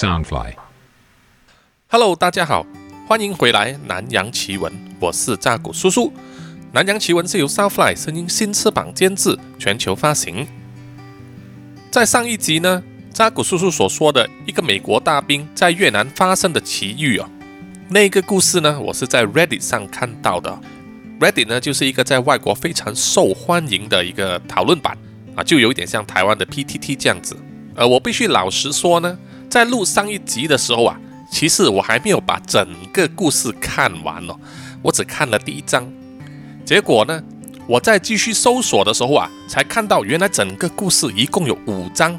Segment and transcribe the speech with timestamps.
[0.00, 0.54] Soundfly。
[1.88, 2.64] Hello，大家好，
[3.06, 6.06] 欢迎回来《南洋奇闻》，我是扎古叔叔。
[6.72, 10.48] 《南洋奇闻》是由 Soundfly 声音新翅膀监制，全球发行。
[11.90, 12.82] 在上一集呢，
[13.12, 17.28] 扎古叔叔所说的一个美国大兵在越南发生的奇遇哦，
[17.90, 20.58] 那个故事呢，我是在 Reddit 上看到的。
[21.20, 24.96] Reddit 呢，就是一个在外国非常受欢迎的一个讨论版
[25.36, 27.36] 啊，就有一点像台湾的 PTT 这样子。
[27.74, 29.18] 呃，我必须老实说呢，
[29.50, 30.96] 在录上一集的时候啊，
[31.28, 34.38] 其实我还没有把整个故事看完哦，
[34.80, 35.92] 我只看了第一章。
[36.64, 37.20] 结果呢，
[37.66, 42.16] 我在继续搜索的时候啊，才看到原来整个故事一共有五章。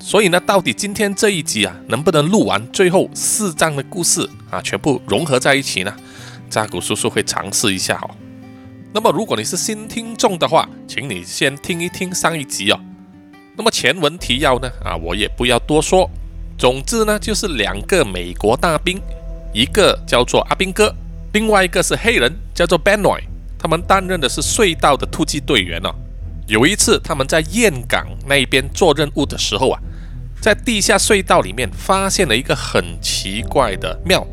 [0.00, 5.94] 所以呢，到底今天这一集啊，能不能录完最后四章的故事啊，全部融合在一起呢？
[6.48, 8.10] 扎古叔叔会尝试一下哦。
[8.92, 12.80] 那么，如果你是新听众的话，请你先听一听上一集哦。
[13.56, 16.10] 那么前文提要呢，啊，我也不要多说。
[16.60, 19.00] 总之呢，就是两个美国大兵，
[19.50, 20.94] 一个叫做阿兵哥，
[21.32, 23.22] 另外一个是黑人，叫做 Benoy。
[23.58, 25.88] 他们担任的是隧道的突击队员哦。
[26.46, 29.80] 有一次，他们在岘港那边做任务的时候啊，
[30.38, 34.26] 在地下隧道里面发现了一个很奇怪的庙。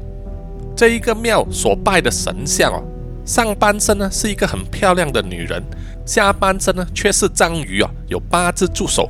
[0.76, 2.84] 这一个庙所拜的神像哦，
[3.26, 5.64] 上半身呢是一个很漂亮的女人，
[6.06, 9.10] 下半身呢却是章鱼啊，有八只助手。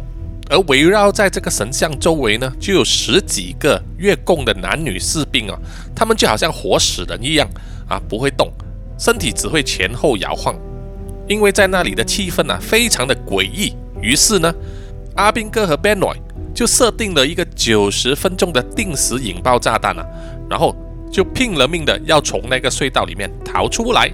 [0.50, 5.58] 而围绕在这个神像周围呢，就有十几个越共的男女士兵啊，
[5.96, 7.48] 他们就好像活死人一样
[7.88, 8.52] 啊，不会动，
[8.98, 10.56] 身体只会前后摇晃。
[11.28, 14.54] 因为在那里的气氛啊，非常的诡异，于是呢，
[15.16, 16.16] 阿兵哥和 Benoy
[16.54, 20.06] 就设定了一个九十分钟的定时引爆炸弹啊，
[20.50, 20.76] 然后。
[21.10, 24.12] 就拼了命的要从那个隧道里面逃出来，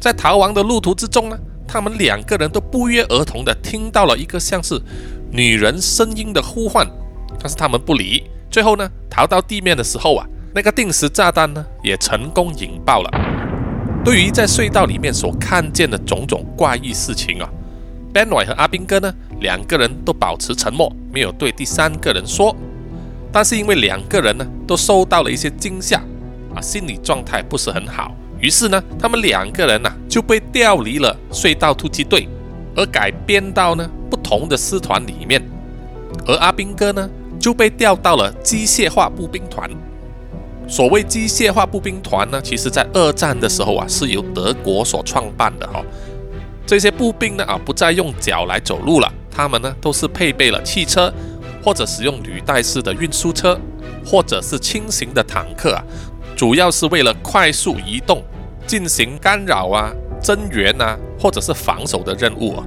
[0.00, 1.38] 在逃亡的路途之中呢，
[1.72, 4.78] 他们两个人都不约而同的听到了一个像是
[5.30, 6.86] 女人声音的呼唤，
[7.40, 8.24] 但是他们不理。
[8.50, 13.10] 最后呢，逃到地面的时候啊，那个定时炸弹呢也成功引爆了。
[14.04, 17.48] 对于在隧道里面所看见的种种怪异事情啊
[18.12, 19.10] ，Benoy 和阿兵哥呢
[19.40, 22.54] 两个人都保持沉默，没有对第三个人说。
[23.32, 25.96] 但是因为两个人呢都受到了一些惊吓
[26.54, 32.28] 啊，心理状态不是很好，于是呢，他们两个人呐就被调离了隧道突击队，
[32.76, 35.40] 而改编到呢不同的师团里面。
[36.26, 37.08] 而阿兵哥呢
[37.40, 39.70] 就被调到了机械化步兵团。
[40.68, 45.80] 所谓机械化步兵团呢，其实在二战的时候啊是由德国所创办的哈。
[46.66, 51.10] 这些步兵呢啊不再用脚来走路了，他们呢都是配备了汽车。
[51.64, 53.56] 或者使用履带式的运输车，
[54.04, 55.84] 或者是轻型的坦克啊，
[56.34, 58.20] 主要是为了快速移动、
[58.66, 62.64] 进行干扰啊、增援啊，或者是防守的任务啊。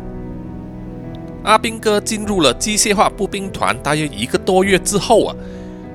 [1.43, 5.35] 阿兵哥进入了机械化步兵团大约一个多月之后啊，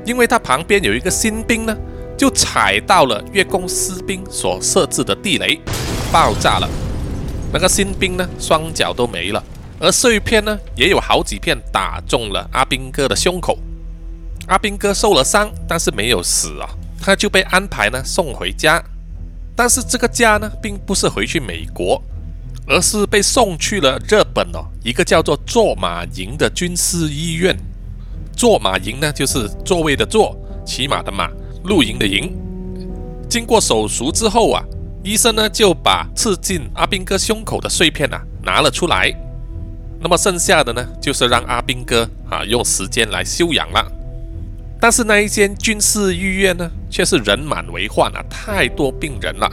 [0.04, 1.76] 因为他旁边有一个新兵呢，
[2.16, 5.60] 就踩到了越共士兵所设置的地雷，
[6.12, 6.68] 爆炸了。
[7.52, 9.42] 那个新兵呢，双脚都没了。
[9.80, 13.58] 而碎片呢，也有好几片打中了阿兵哥的胸口。
[14.46, 16.68] 阿兵哥受了伤，但是没有死啊，
[17.00, 18.80] 他就被安排呢送回家。
[19.54, 22.02] 但是这个家呢，并不是回去美国，
[22.66, 27.56] 而是被送去了日本哦，一个叫做坐马营的军事医院。
[28.32, 30.34] 坐马营呢，就是座位的坐，
[30.64, 31.28] 骑马的马，
[31.64, 32.34] 露营的营。
[33.28, 34.64] 经过手术之后啊，
[35.04, 39.12] 医生呢就把刺进阿兵哥胸口的碎片啊拿了出来。
[40.00, 43.92] 那么剩下的呢，就是让阿兵哥啊用时间来休养了。
[44.80, 49.50] 但是那一间军事医院呢，却是人满为患啊，太多病人了。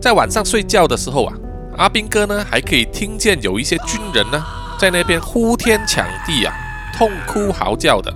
[0.00, 1.34] 在晚上睡觉的时候啊，
[1.76, 4.44] 阿兵哥呢还可以听见有一些军人呢
[4.78, 6.54] 在那边呼天抢地啊，
[6.96, 8.14] 痛哭嚎叫的。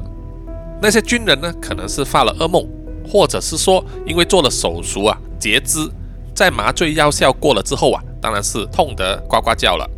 [0.81, 2.65] 那些军人呢，可能是发了噩梦，
[3.05, 5.91] 或者是说因为做了手术啊截肢，
[6.33, 9.91] 在麻醉药效过了之后啊，当然是痛得呱呱叫了。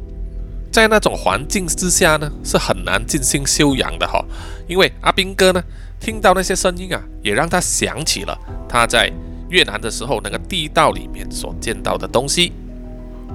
[0.72, 4.24] 在那种环境之下呢，是很难进行休养的哈。
[4.68, 5.62] 因为阿兵哥呢，
[6.00, 8.36] 听到那些声音啊，也让他想起了
[8.66, 9.12] 他在
[9.50, 12.52] 越南的时候那个地道里面所见到的东西。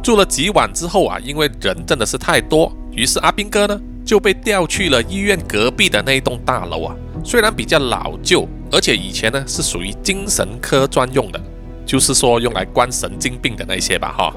[0.03, 6.95] 住了几晚之后啊，因为人真的是太多，于是阿兵哥呢就被调去了医院隔壁的那一栋大楼啊。
[7.23, 11.41] 虽然比较老旧，而且以前呢是属于精神科专用的，
[11.85, 14.33] 就是说用来关神经病的那些吧哈。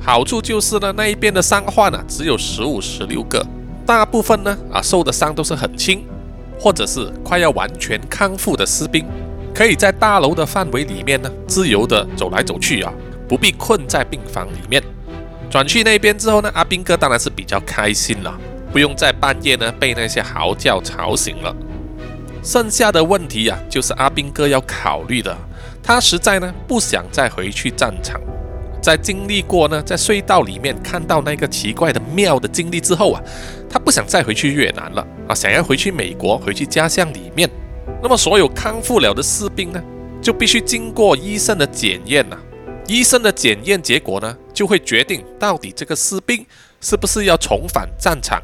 [0.00, 3.44] 好处就是呢，那一边的伤患呢只有十五、十六个，
[3.84, 6.04] 大部分呢啊受的伤都是很轻，
[6.58, 9.06] 或者是快要完全康复的士兵，
[9.54, 12.92] 可以在大楼的范围里面呢自由的走来走去啊，
[13.28, 14.82] 不必困在病房里面。
[15.50, 18.38] 转去那边之后呢，阿兵哥当然是比较开心了，
[18.72, 21.54] 不用在半夜呢被那些嚎叫吵醒了。
[22.42, 25.36] 剩下的问题呀，就是阿兵哥要考虑的。
[25.82, 28.20] 他实在呢不想再回去战场，
[28.80, 33.22] 在经历过呢在隧道里面看到那个奇怪的庙的经历之后啊，
[33.68, 37.48] 他不想再回去越南了啊，想要回去美国，回去家乡里面。
[38.02, 39.82] 那么所有康复了的士兵呢，
[40.22, 42.36] 就必须经过医生的检验呐。
[42.86, 46.46] 医生的检验结果呢，就会决定到底这个士兵
[46.80, 48.40] 是不是要重返战场，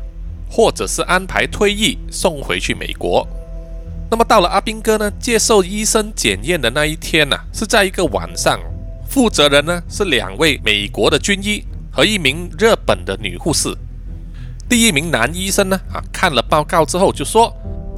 [0.50, 3.26] 或者是安排退役送回去美国。
[4.10, 8.60] 那么到了阿兵哥呢接受医生检验的那一天呢，是在一个晚上。
[9.14, 11.62] 负责人呢是两位美国的军医
[11.93, 13.72] 和一名日本的女护士。
[14.69, 17.46] 第一名男医生呢啊看了报告之后就说：“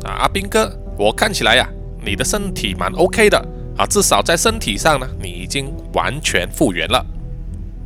[0.04, 1.66] 啊阿兵哥，我看起来呀，
[2.04, 3.38] 你的身体蛮 OK 的
[3.78, 7.02] 啊，至少在身体上呢，你已经完全复原了。”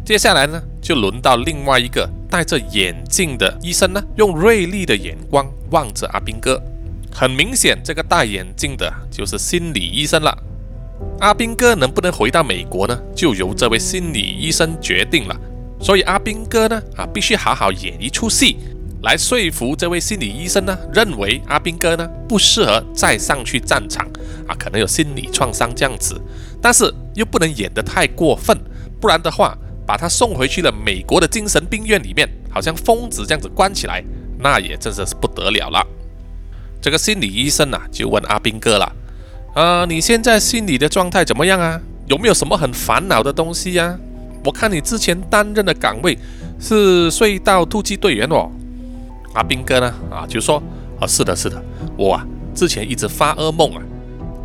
[0.04, 6.60] 接下来呢就轮到另外一个戴着眼镜的医生呢，用锐利的眼光望着阿兵哥。
[7.12, 10.36] 很明显，这个戴眼镜的就是心理医生了。
[11.20, 12.98] 阿兵哥能不能回到美国呢？
[13.14, 15.36] 就由这位心理医生决定了。
[15.80, 18.56] 所以阿兵哥呢，啊，必须好好演一出戏，
[19.02, 24.06] 来说服这位心理医生呢，认为阿兵哥呢不适合再上去战场，
[24.46, 26.20] 啊，可能有心理创伤这样子。
[26.60, 28.58] 但是又不能演得太过分，
[29.00, 29.56] 不然的话，
[29.86, 34.04] 把他送回去了美国的精神病院里面，好像疯子这样子关起来，
[34.38, 35.86] 那也真的是不得了了。
[36.82, 38.90] 这个心理医生呐，就问阿兵哥了
[39.54, 41.80] ：“啊，你现在心理的状态怎么样啊？
[42.06, 43.98] 有没有什么很烦恼的东西呀？
[44.44, 46.16] 我看你之前担任的岗位
[46.58, 48.50] 是隧道突击队员哦。”
[49.34, 50.62] 阿兵哥呢，啊，就说
[51.00, 51.60] ：“啊，是的，是的，
[51.96, 53.82] 我啊，之前一直发噩梦啊，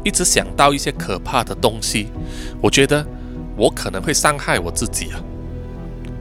[0.04, 2.08] 一直想到一些可怕的东西，
[2.62, 3.06] 我觉得
[3.56, 5.22] 我可能会伤害我自己啊。”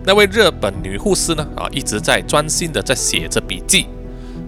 [0.06, 3.86] 那位日本女护士呢，啊，一直在专心的在写着笔记。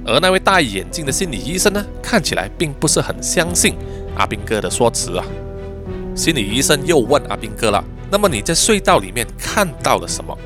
[0.04, 3.74] 而那位戴眼镜的心理医生呢，看起来并不是很相信
[4.16, 5.24] 阿兵哥的说辞啊。
[6.14, 10.36] 心理医生又问阿兵哥了：“那么你在隧道里面看到了什么？”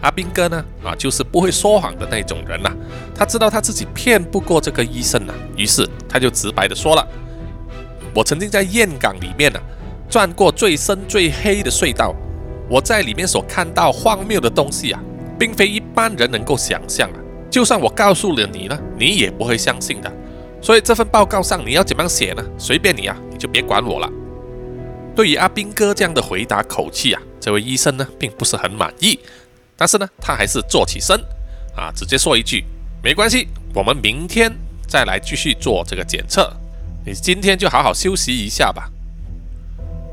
[0.00, 2.70] 阿兵哥呢，啊，就是不会说谎的那种人呐。
[3.14, 7.04] 他知道他自己骗不过这个医生呐，于是他就直白的说了
[8.14, 9.58] ：“我曾经在岘港里面呢，
[10.08, 12.14] 转过最深最黑的隧道，
[12.68, 15.02] 我在里面所看到荒谬的东西啊，
[15.38, 17.18] 并非一般人能够想象啊。”
[17.50, 20.12] 就算我告诉了你呢，你也不会相信的。
[20.60, 22.44] 所以这份报告上你要怎么写呢？
[22.58, 24.10] 随便你啊，你就别管我了。
[25.14, 29.18] 对于阿兵哥这样的回答口气啊，这位医生呢并不是很满意。
[29.76, 31.18] 但是呢，他还是坐起身
[31.76, 32.64] 啊，直接说一句
[33.02, 34.52] ：“没关系，我们明天
[34.86, 36.52] 再来继续做这个检测。
[37.06, 38.90] 你今天就好好休息一下吧。”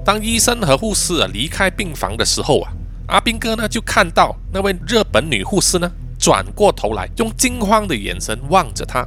[0.06, 2.72] 当医生和护士啊离开病房的时候啊，
[3.08, 5.92] 阿兵哥呢就看到那位日本女护士呢。
[6.18, 9.06] 转过头来，用惊慌的眼神望着他。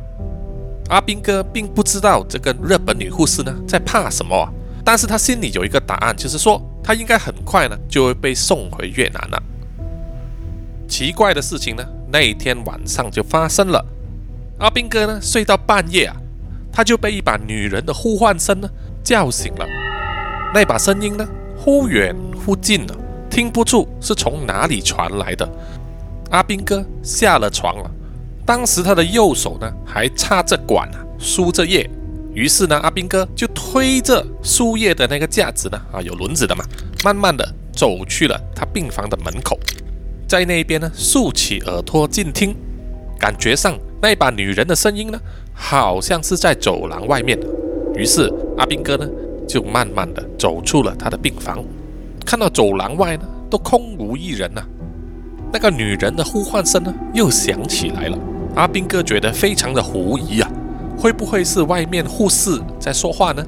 [0.89, 4.49] 阿兵哥并不知道这个日本女护士呢在怕什么，
[4.85, 9.43] 但是他心里有一个答案，就是说他应该很快呢就会被送回越南了。
[10.89, 13.85] 奇怪的事情呢，那一天晚上就发生了。
[14.59, 16.17] 阿兵哥呢睡到半夜啊，
[16.73, 18.69] 他就被一把女人的呼唤声呢
[19.05, 19.67] 叫醒了。
[20.55, 22.97] 那把声音呢忽远忽近的，
[23.29, 25.47] 听不出是从哪里传来的。
[26.31, 27.91] 阿兵哥下了床了，
[28.49, 31.87] 当时他的右手呢还插着管啊，输着液。
[32.33, 36.65] 于是呢，阿兵哥就推着输液的那个架子呢，啊，有轮子的嘛，
[37.05, 39.61] 慢慢的走去了他病房的门口，
[40.27, 42.57] 在那边呢竖起耳朵静听，
[43.19, 45.21] 感觉上那把女人的声音呢，
[45.53, 47.39] 好像是在走廊外面。
[47.97, 49.07] 于是阿兵哥呢
[49.47, 51.63] 就慢慢的走出了他的病房，
[52.25, 54.63] 看到走廊外呢都空无一人呐。
[55.53, 58.19] 那个女人的呼唤声呢，又响起来了。
[58.59, 60.51] 阿兵哥觉得非常的狐疑啊，
[60.99, 63.47] 会不会是外面护士在说话呢？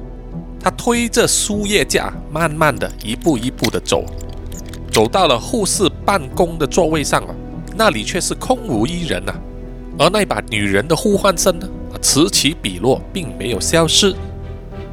[0.57, 4.05] 他推着输液架，慢慢的一步一步的走，
[4.89, 7.35] 走到了护士办公的座位上了，
[7.75, 9.35] 那里却是空无一人啊。
[9.99, 11.67] 而那把女人的呼唤声呢，
[12.01, 14.15] 此起彼落，并没有消失。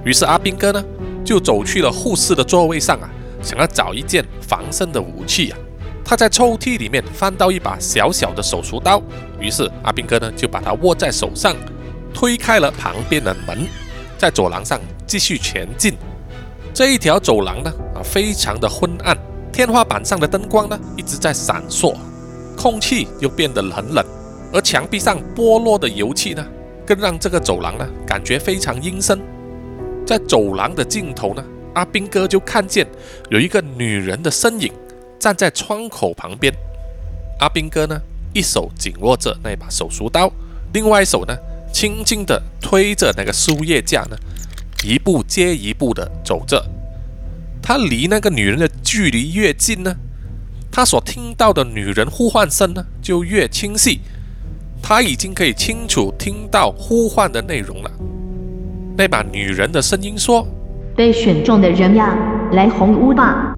[0.05, 0.85] 于是阿兵哥呢，
[1.25, 3.09] 就走去了护士的座位上啊，
[3.41, 5.59] 想要找一件防身的武器啊。
[6.09, 9.03] 他在抽屉里面翻到一把小小的手术刀，
[9.38, 11.55] 于是阿兵哥呢就把它握在手上，
[12.15, 13.69] 推开了旁边的门，
[14.17, 15.93] 在走廊上继续前进。
[16.73, 19.15] 这一条走廊呢啊非常的昏暗，
[19.53, 21.95] 天花板上的灯光呢一直在闪烁，
[22.57, 24.03] 空气又变得很冷，
[24.50, 26.43] 而墙壁上剥落的油漆呢
[26.87, 29.21] 更让这个走廊呢感觉非常阴森。
[30.07, 32.87] 在走廊的尽头呢，阿兵哥就看见
[33.29, 34.73] 有一个女人的身影。
[35.19, 36.53] 站在窗口旁边，
[37.41, 38.01] 阿兵哥呢，
[38.33, 40.31] 一手紧握着那把手术刀，
[40.73, 41.37] 另外一手呢，
[41.73, 44.17] 轻轻地推着那个输液架呢，
[44.85, 46.65] 一步接一步地走着。
[47.63, 49.95] 他离那个女人的距离越近呢，
[50.71, 54.01] 他所听到的女人呼唤声呢就越清晰。
[54.81, 57.91] 他已经可以清楚听到呼唤的内容了。
[58.97, 60.47] 那把女人的声音说
[60.97, 62.17] ：“被选中的人呀，
[62.53, 63.55] 来红屋吧。”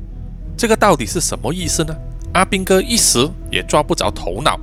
[0.61, 1.97] 这个到底是什么意思呢？
[2.35, 4.61] 阿兵哥一时也抓不着头脑。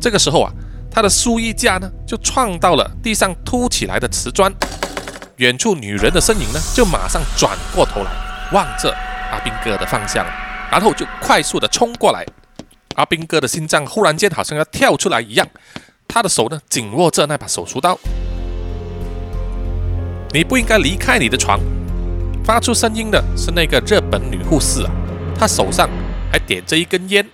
[0.00, 0.52] 这个时候啊，
[0.90, 4.52] 他的输液架呢就撞到了地上凸起来的瓷砖。
[5.36, 8.10] 远处女人的身影呢就马上转过头来
[8.52, 8.92] 望着
[9.30, 10.26] 阿兵哥的方向，
[10.72, 12.26] 然后就快速的冲过来。
[12.96, 15.46] 阿兵哥的心脏忽然间好像要跳出来一样，
[16.08, 17.96] 他的手呢紧握着那把手术刀。
[20.32, 21.60] 你不应该离开你的床。
[22.44, 24.90] 发出声音的是那个日本女护士啊，
[25.38, 25.88] 他手上
[26.30, 27.26] 还点着一根烟，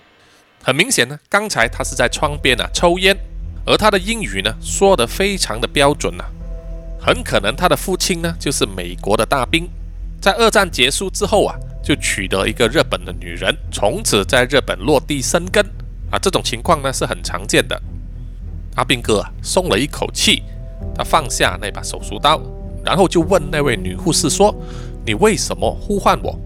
[0.63, 3.17] 很明显呢，刚才他是在窗边啊抽烟。
[3.65, 6.23] 而他的英语呢说得非常的标准呐，
[6.99, 9.69] 很可能他的父亲呢就是美国的大兵，
[10.21, 11.55] 在二战结束之后啊。
[11.81, 15.65] 就娶得一个日本的女人，从此在日本落地生根
[16.11, 16.19] 啊！
[16.21, 17.81] 这种情况呢是很常见的。
[18.75, 20.43] 阿兵哥啊松了一口气，
[20.93, 22.39] 他放下那把手术刀，
[22.83, 24.53] 然后就问那位女护士说
[25.07, 26.37] ：“你为什么呼唤我？”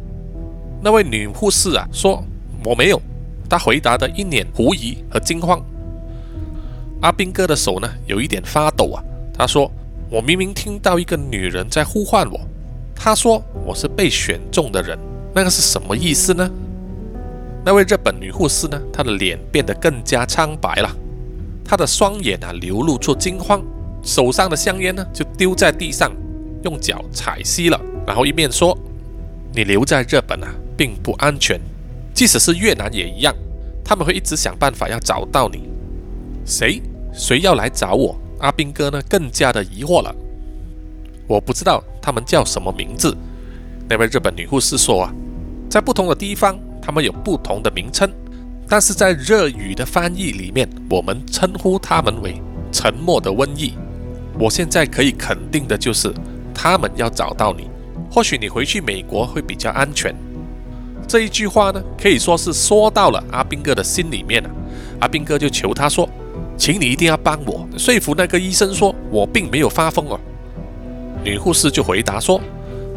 [0.84, 2.22] 那位女护士啊说
[2.66, 3.02] ：“我没有。”
[3.50, 5.64] 她回答的一脸狐疑和惊慌。
[7.02, 9.72] 阿兵哥的手呢有一点发抖啊，他说
[10.12, 12.40] ：“我明明听到一个女人在呼唤我，
[12.94, 15.00] 她说我是被选中的人。”
[15.34, 16.50] 那个是什么意思呢？
[17.66, 18.82] 那位日本女护士呢？
[18.92, 20.90] 她的脸变得更加苍白了，
[21.64, 23.64] 她的双眼啊流露出惊慌，
[24.04, 26.12] 手上的香烟呢就丢在地上，
[26.64, 28.78] 用脚踩熄了，然后一面说
[29.54, 31.60] ：“你留在日本啊，并不安全，
[32.14, 33.34] 即使是越南也一样，
[33.84, 35.70] 他们会一直想办法要找到你。
[36.46, 36.82] 谁？
[37.14, 40.14] 谁要来找我？”阿兵哥呢更加的疑惑了。
[41.28, 43.16] 我不知道他们叫什么名字。
[43.88, 45.14] 那位日本女护士说啊。
[45.70, 48.08] 在不同的地方，他们有不同的名称，
[48.70, 52.40] 但是在日语的翻译里面，我们称呼他们为
[52.72, 53.74] “沉默的瘟疫”。
[54.40, 56.14] 我现在可以肯定的就是，
[56.54, 57.70] 他们要找到你。
[58.12, 60.14] 或许你回去美国会比较安全。
[61.08, 64.50] 这一句话呢，可以说是说到了阿兵哥的心里面了。
[65.00, 66.08] 阿兵哥就求他说
[66.58, 70.20] ：“请你一定要帮我说服那个医生，说我并没有发疯哦。”
[71.24, 72.40] 女护士就回答说：“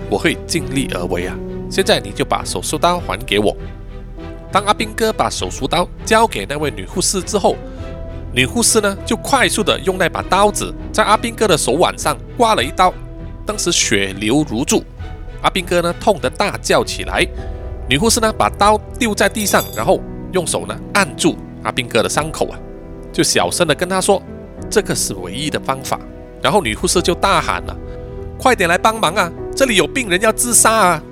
[0.09, 1.37] 我会尽力而为啊。”
[1.71, 3.55] 现在你就把手术刀还给我。
[4.53, 7.57] 当阿兵哥把手术刀交给那位女护士之后，
[8.33, 12.95] 女护士呢就快速的用那把刀子在阿兵哥的手腕上刮了一刀，
[13.45, 14.85] 当时血流如注，
[15.43, 17.27] 阿兵哥呢痛得大叫起来。
[17.89, 20.01] 女护士呢把刀丢在地上，然后
[20.33, 22.59] 用手呢按住阿兵哥的伤口啊，
[23.13, 24.21] 就小声的跟他说
[24.69, 25.99] ：“这个是唯一的方法。”
[26.43, 27.77] 然后女护士就大喊了
[28.39, 29.31] ：“快点来帮忙啊！
[29.55, 31.03] 这里有病人要自杀啊！”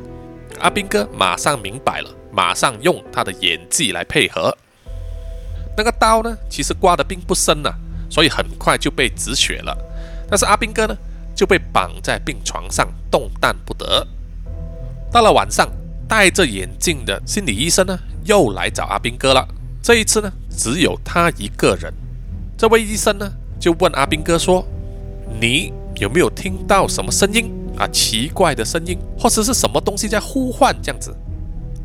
[0.61, 4.57] 阿兵哥马上明白了，马上用他的演技来配合。
[5.76, 7.71] 那个刀呢，其实刮的并不深呐，
[8.11, 9.76] 所以很快就被止血了。
[10.28, 10.97] 但是阿兵哥呢，
[11.35, 14.07] 就被绑在病床上，动弹不得。
[15.11, 15.69] 到了晚上，
[16.08, 19.46] 戴着眼镜的心理医生呢，又来找阿兵哥了。
[19.82, 21.92] 这一次呢，只有他一个人。
[22.56, 24.64] 这位医生呢，就问阿兵哥说
[25.40, 31.12] ：“你有没有听到什么声音？”啊，奇怪的声音，或者是什么东西在呼唤这样子。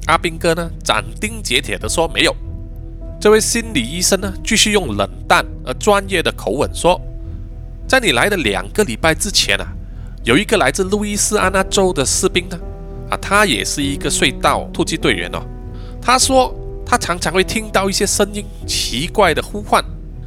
[0.06, 2.36] 阿兵哥呢，斩钉截铁地说没有。
[3.20, 7.02] 这位心理医生呢，继续用冷淡而专业的口吻说，
[7.88, 9.68] 在你来的两个礼拜之前啊，
[10.24, 12.60] 有一个来自路易斯安那州的士兵呢，
[13.10, 15.42] 啊，他也是一个隧道突击队员哦。
[16.02, 16.54] 他说
[16.86, 19.84] 他常常会听到一些声音，奇怪的呼唤，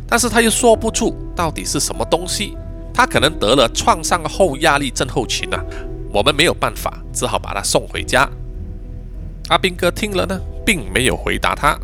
[0.06, 2.56] 但是他又说不出到底是什么东西。
[2.94, 5.64] 他可能得了创伤后压力症候群啊，
[6.12, 8.28] 我们没有办法，只好把他送回家。
[9.48, 11.78] 阿兵哥听了呢，并没有回答他。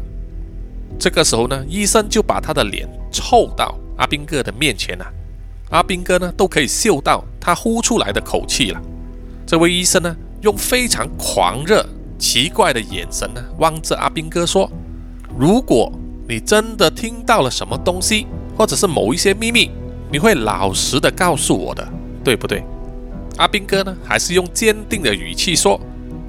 [0.98, 5.06] 这个时候呢，医生就把他的脸凑到阿兵哥的面前啊，
[5.70, 8.80] 阿兵哥呢都可以嗅到他呼出来的口气了。
[9.46, 11.84] 这位医生呢，用非常狂热、
[12.18, 14.70] 奇怪的眼神呢，望着阿兵哥说
[15.38, 15.92] ：“如果
[16.28, 18.26] 你真的听到了什么东西，
[18.56, 19.70] 或者是某一些秘密。”
[20.10, 21.86] 你会老实的告诉我的，
[22.24, 22.64] 对不对？
[23.36, 25.78] 阿兵哥呢，还是用坚定的语气说：“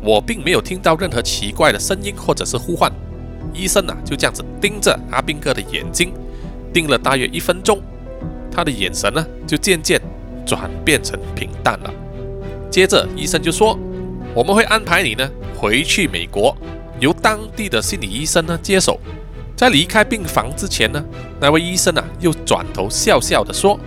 [0.03, 2.91] 我并没有听到任何奇怪的声音或者是呼唤。”
[3.55, 6.11] 医生呢，就这样子盯着阿兵哥的眼睛，
[6.73, 7.79] 盯了大约一分钟，
[8.51, 10.01] 他的眼神呢，就渐渐
[10.45, 11.93] 转变成平淡了。
[12.69, 13.79] 接着，医生就说
[14.39, 16.55] ：“我们会安排你呢，回去美国，
[17.01, 18.97] 由当地的心理医生呢接手。”
[19.53, 21.05] 在离开病房之前呢，
[21.41, 23.77] 那位医生啊又转头笑笑的说：“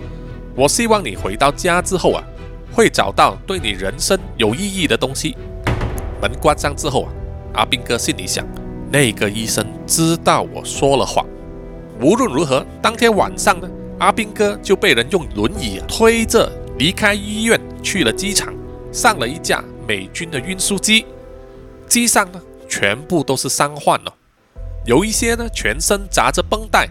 [0.53, 2.23] 我希望你回到家之后啊，
[2.71, 5.35] 会找到对你人生有意义的东西。”
[6.21, 7.09] 门关上之后啊，
[7.55, 8.45] 阿兵哥心里想：
[8.91, 11.25] 那个医生知道我说了谎。
[11.99, 13.67] 无论如何，当天晚上呢，
[13.97, 18.53] 阿兵哥就被人用轮椅推着离开医院，去了机场，
[18.91, 21.05] 上了一架美军的运输机。
[21.87, 24.13] 机上呢，全部都是伤患哦，
[24.85, 26.89] 有一些呢全身扎着绷带，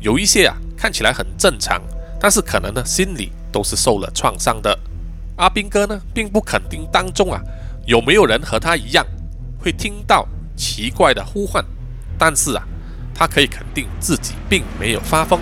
[0.00, 1.80] 有一些啊看起来很正常，
[2.20, 4.78] 但是可能呢心里都是受了创伤的。
[5.36, 7.40] 阿兵哥呢并不肯定当中啊
[7.86, 9.06] 有没有人和他一样
[9.58, 11.64] 会听到奇怪的呼唤，
[12.18, 12.64] 但是啊。
[13.14, 15.38] 他可以肯定自己并没有发疯。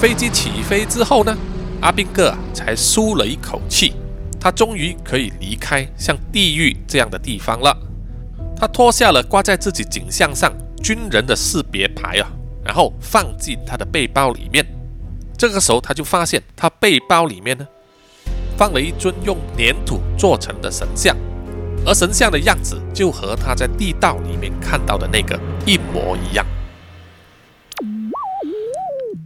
[0.00, 1.36] 飞机起飞之后呢，
[1.80, 3.92] 阿兵哥啊才舒了一口气，
[4.46, 7.76] 他终于可以离开像地狱这样的地方了。
[8.56, 12.30] 他脱下了挂在自己颈项上军人的识别牌啊，
[12.64, 14.64] 然后放进他的背包里面。
[15.36, 17.66] 这个时候他就发现他背包里面呢
[18.56, 21.16] 放了一尊用粘土做成的神像。
[21.84, 25.36] 而神像的样子就和他在地道里面看到的那个
[25.66, 26.46] 一模一样。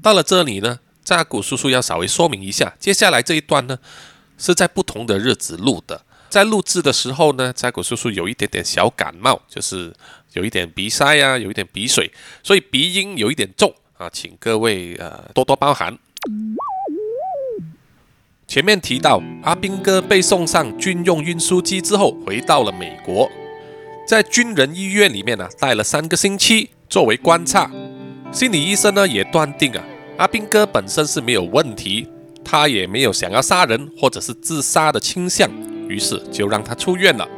[0.02, 3.80] 到了这里呢，扎古叔叔要稍微说明一下，接下来这一段呢
[4.40, 6.00] 是在不同的日子录的。
[6.30, 9.92] 在录制的时候呢，扎古叔叔有一点点小感冒，就是
[10.32, 12.10] 有一点鼻塞呀，有一点鼻水，
[12.42, 15.98] 所以鼻音有一点重啊，请各位呃多多包涵。
[18.46, 23.28] 前面提到，阿兵哥被送上军用运输机之后，回到了美国，
[24.06, 27.70] 在军人医院里面呢待了三个星期，作为观察。
[28.32, 29.84] 心理医生呢也断定啊，
[30.18, 32.08] 阿兵哥本身是没有问题，
[32.44, 35.50] 他也没有想要杀人或者是自杀的倾向，
[35.88, 37.28] 于是就让他出院了，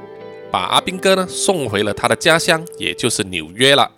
[0.51, 3.91] 把阿兵哥呢送回了他的家乡，也就是纽约了。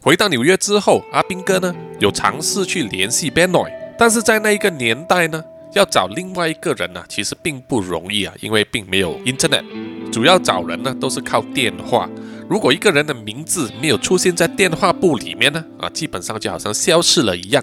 [0.00, 5.42] 回到纽约之后，阿兵哥呢有尝试去联系 Benoy，但是在那一个年代呢。
[5.72, 9.62] 要找另外一个人呢，其实并不容易啊，因为并没有 Internet，
[10.10, 12.10] 主要找人呢都是靠电话。
[12.48, 17.62] 如果一个人的名字没有出现在电话簿里面呢，啊，基本上就好像消失了一样。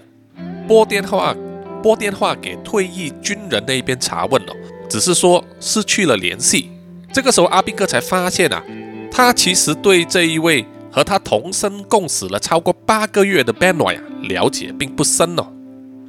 [0.66, 1.36] 拨电话，
[1.88, 4.54] 拨电话给退役军人那边查问哦，
[4.90, 6.70] 只是说失去了联系。
[7.14, 8.62] 这个时候，阿兵哥才发现啊，
[9.10, 15.46] 他其实对这一位和他同生共死了超过八个月的 Benoy 啊，了解并不深哦。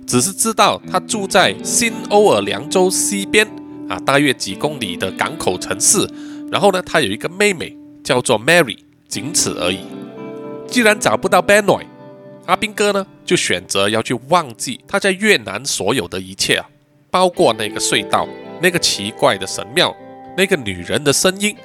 [0.06, 3.48] 只是知道他住在新欧尔良州西边
[3.88, 6.06] 啊，大约几公里的港口城市。
[6.52, 9.80] 然后呢，他有一个妹妹叫做 Mary，仅此而已。
[10.68, 11.86] 既然找不到 Benoy，
[12.48, 16.68] 阿兵哥呢就选择要去忘记他在越南所有的一切啊，
[17.12, 18.28] 包括那个隧道、
[18.60, 19.96] 那个奇怪的神庙、
[20.36, 21.56] 那个女人的声音。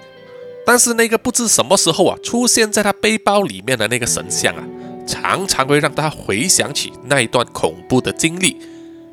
[0.66, 4.62] 但是那个不知什么时候啊出现在他背包里面的那个神像啊。
[5.06, 8.58] 常常会让他回想起那一段恐怖的经历，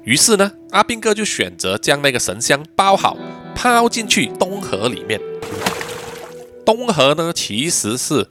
[0.04, 3.18] 于是呢，阿兵哥就选择将那个神像包好，
[3.56, 5.20] 抛进去东河里面。
[6.66, 8.26] 东河呢，其实是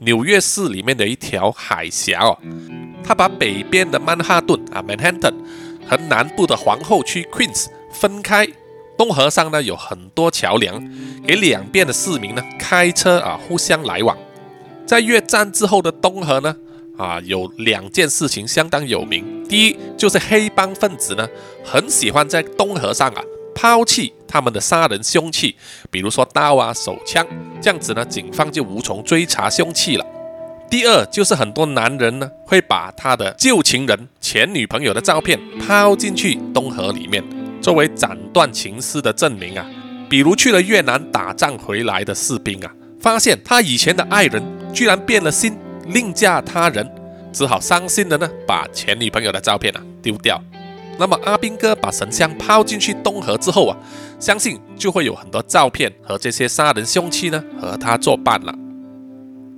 [0.00, 2.38] 纽约市里面的一条海峡哦，
[3.06, 5.34] 他把北边的曼哈顿啊 （Manhattan）
[5.88, 8.46] 和南部的皇后区 （Queens） 分开。
[8.98, 10.82] 东河上呢有很多桥梁，
[11.26, 14.16] 给两边的市民呢开车啊互相来往。
[14.84, 16.56] 在越战之后的东河呢。
[16.98, 19.46] 啊，有两件事情相当有名。
[19.46, 21.28] 第一，就是黑帮分子呢，
[21.62, 23.22] 很喜欢在东河上啊
[23.54, 25.54] 抛弃他们的杀人凶器，
[25.90, 27.26] 比如说刀啊、手枪，
[27.60, 30.06] 这样子呢，警方就无从追查凶器了。
[30.68, 37.22] 第二，就是很多男人呢，会把他的旧情人、前女朋友的照片抛进去东河里面，
[37.62, 39.64] 作为斩断情丝的证明啊。
[40.08, 45.56] 比如去了越南打仗回来的士兵啊，发现他以前的爱人居然变了心。
[45.86, 46.88] 另嫁他人，
[47.32, 50.42] 只好伤心的呢，把前女朋友的照片啊丢掉。
[50.98, 53.76] 那么阿兵哥把神像抛进去东河之后啊，
[54.18, 58.52] 相信就会有很多照片和这些杀人凶器呢和他作伴了。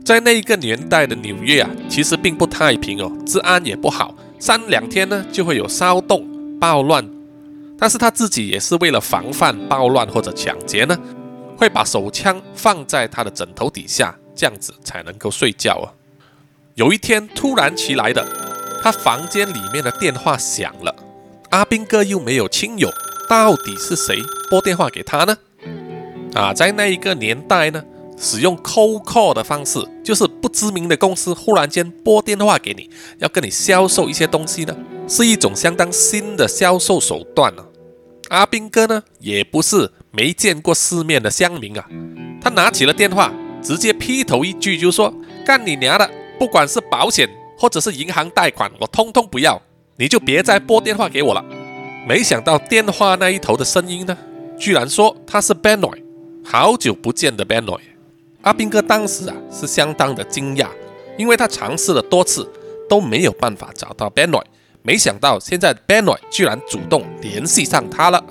[0.08, 6.26] 在那一个年代的纽约啊，其实并不太平哦，治安也不好，三两天呢就会有骚动、
[6.58, 7.06] 暴乱。
[7.78, 10.98] 但是他自己也是为了防范暴乱或者抢劫呢，
[11.58, 15.92] 会把手枪放在他的枕头底下，这样子才能够睡觉啊。
[16.76, 18.26] 有一天突然起来的，
[18.82, 20.96] 他房间里面的电话响了。
[21.50, 22.90] 阿兵哥又没有亲友，
[23.28, 25.36] 到底是谁拨电话给他呢？
[26.32, 27.84] 啊，在那一个年代呢，
[28.20, 34.76] 使用 cold call 的方式，就是不知名的公司忽然间拨电话给你，要跟你销售一些东西呢，
[35.06, 37.64] 是一种相当新的销售手段呢。
[38.30, 41.86] 阿兵哥呢，也不是没见过世面的乡民啊，
[42.40, 45.14] 他拿起了电话，直接劈头一句就说
[45.46, 47.28] ：“干你娘的！”不管是保险
[47.58, 49.60] 或者是银行贷款，我通通不要。
[49.96, 51.44] 你就别再拨电话给我了。”
[52.06, 54.16] 没想到电话那一头的声音呢，
[54.58, 56.02] 居然说他是 Benoy，
[56.44, 57.80] 好久不见的 Benoy。
[58.42, 60.68] 阿兵哥当时啊是相当的惊讶，
[61.16, 62.48] 因为他尝试了多次
[62.88, 64.44] 都没有办法找到 Benoy，
[64.82, 68.24] 没想到现在 Benoy 居然主动联系上他了。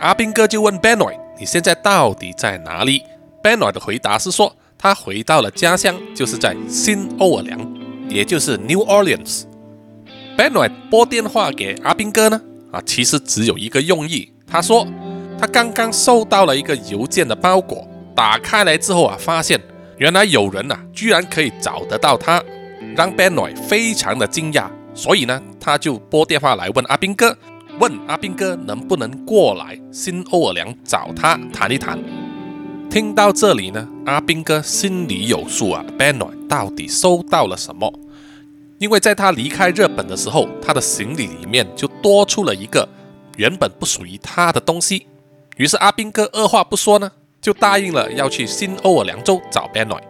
[0.00, 3.02] 阿兵哥就问 Benoy：“ 你现在到底在哪里
[3.42, 7.60] ？”Benoy 的回答是说他回到了家乡，就是在新奥尔良，
[8.08, 9.42] 也就是 New Orleans。
[10.38, 12.40] Benoy 拨电话给阿兵哥呢。
[12.72, 14.32] 啊，其实只有一个用意。
[14.46, 14.86] 他说，
[15.38, 19.60] 他刚刚收到了一个邮件的包裹，打开来之后啊，发现
[19.98, 22.42] 原来有人呐，居然可以找得到他，
[22.96, 24.68] 让 beno 非常的惊讶。
[24.94, 27.36] 所以呢，他就拨电话来问阿兵哥，
[27.78, 31.98] 问阿兵哥能不能过来新奥尔良找他谈一谈。
[32.90, 37.92] 听到这里呢，阿兵哥心里有数啊 beno 到底收到了什么？
[38.78, 42.88] 因为在他离开日本的时候，他的行李里面就多出了一个
[43.36, 45.06] 原本不属于他的东西。
[45.56, 50.00] 于是阿兵哥二话不说呢，就答应了要去新奥尔良州找 Benoy。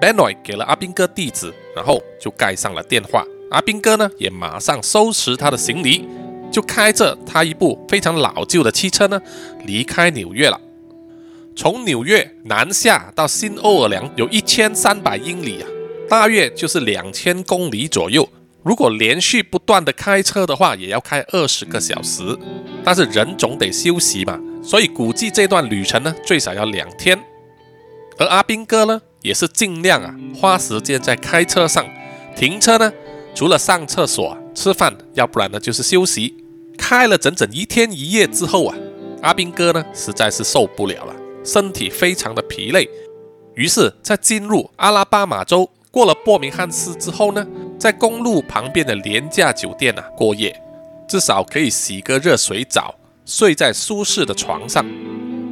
[0.00, 3.24] Benoy 给了阿兵哥地址，然后就盖上了电话。
[3.50, 6.08] 阿兵哥呢也马上收拾他的行李，
[6.50, 9.20] 就开着他一部非常老旧的汽车呢
[9.64, 10.60] 离开纽约了。
[11.56, 15.68] 从纽约南下到新奥尔良有一千三百英里啊。
[16.08, 18.26] 大约就是两千公里左右。
[18.62, 22.34] 如果连续不断的开车的话，也要开二十个小时。
[22.82, 27.18] 但是人总得休息嘛，所以估计这段旅程呢，最少要两天。
[28.18, 31.86] 而阿兵哥呢，也是尽量啊，花时间在开车上。
[32.36, 32.92] 停车呢，
[33.34, 36.36] 除了上厕所、吃饭，要不然呢就是休息。
[36.76, 38.76] 开了整整一天一夜之后啊，
[39.22, 42.86] 阿兵哥呢，实在是受不了了，身体非常的疲累。
[43.54, 45.70] 于是，在进入阿拉巴马州。
[45.90, 47.46] 过了波明汉斯之后呢，
[47.78, 50.54] 在公路旁边的廉价酒店啊过夜，
[51.08, 52.94] 至少可以洗个热水澡，
[53.28, 54.82] 睡在舒适的床上。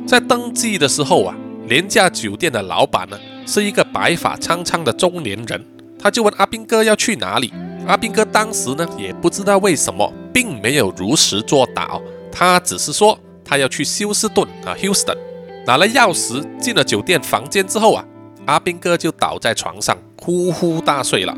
[0.07, 1.37] 在登记的时候啊，
[1.69, 5.63] 廉价酒店的老板呢是一个白发苍苍的中年人，
[5.99, 7.53] 他就问阿兵哥要去哪里。
[7.87, 12.01] 阿兵哥当时呢也不知道为什么，并没有如实作答，
[12.33, 15.19] 他只是说他要去休斯顿啊，Houston。
[15.67, 18.03] 拿了钥匙进了酒店房间之后啊，
[18.47, 19.95] 阿兵哥就倒在床上。
[20.19, 21.37] 呼呼大睡了，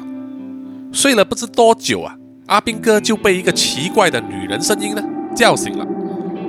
[0.93, 2.15] 睡了不知多久啊，
[2.47, 5.03] 阿兵哥就被一个奇怪的女人声音呢
[5.35, 5.85] 叫醒了。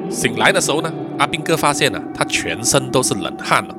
[0.09, 3.75] 醒来的时候呢，阿兵哥发现啊，他全身都是冷汗了。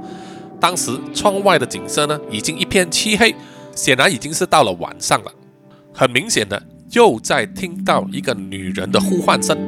[0.60, 3.34] 当时窗外的景色呢，已经一片漆黑，
[3.74, 5.32] 显然已经是到了晚上了。
[5.92, 6.62] 很明显的，
[6.92, 9.58] 又在听到一个女人的呼唤声。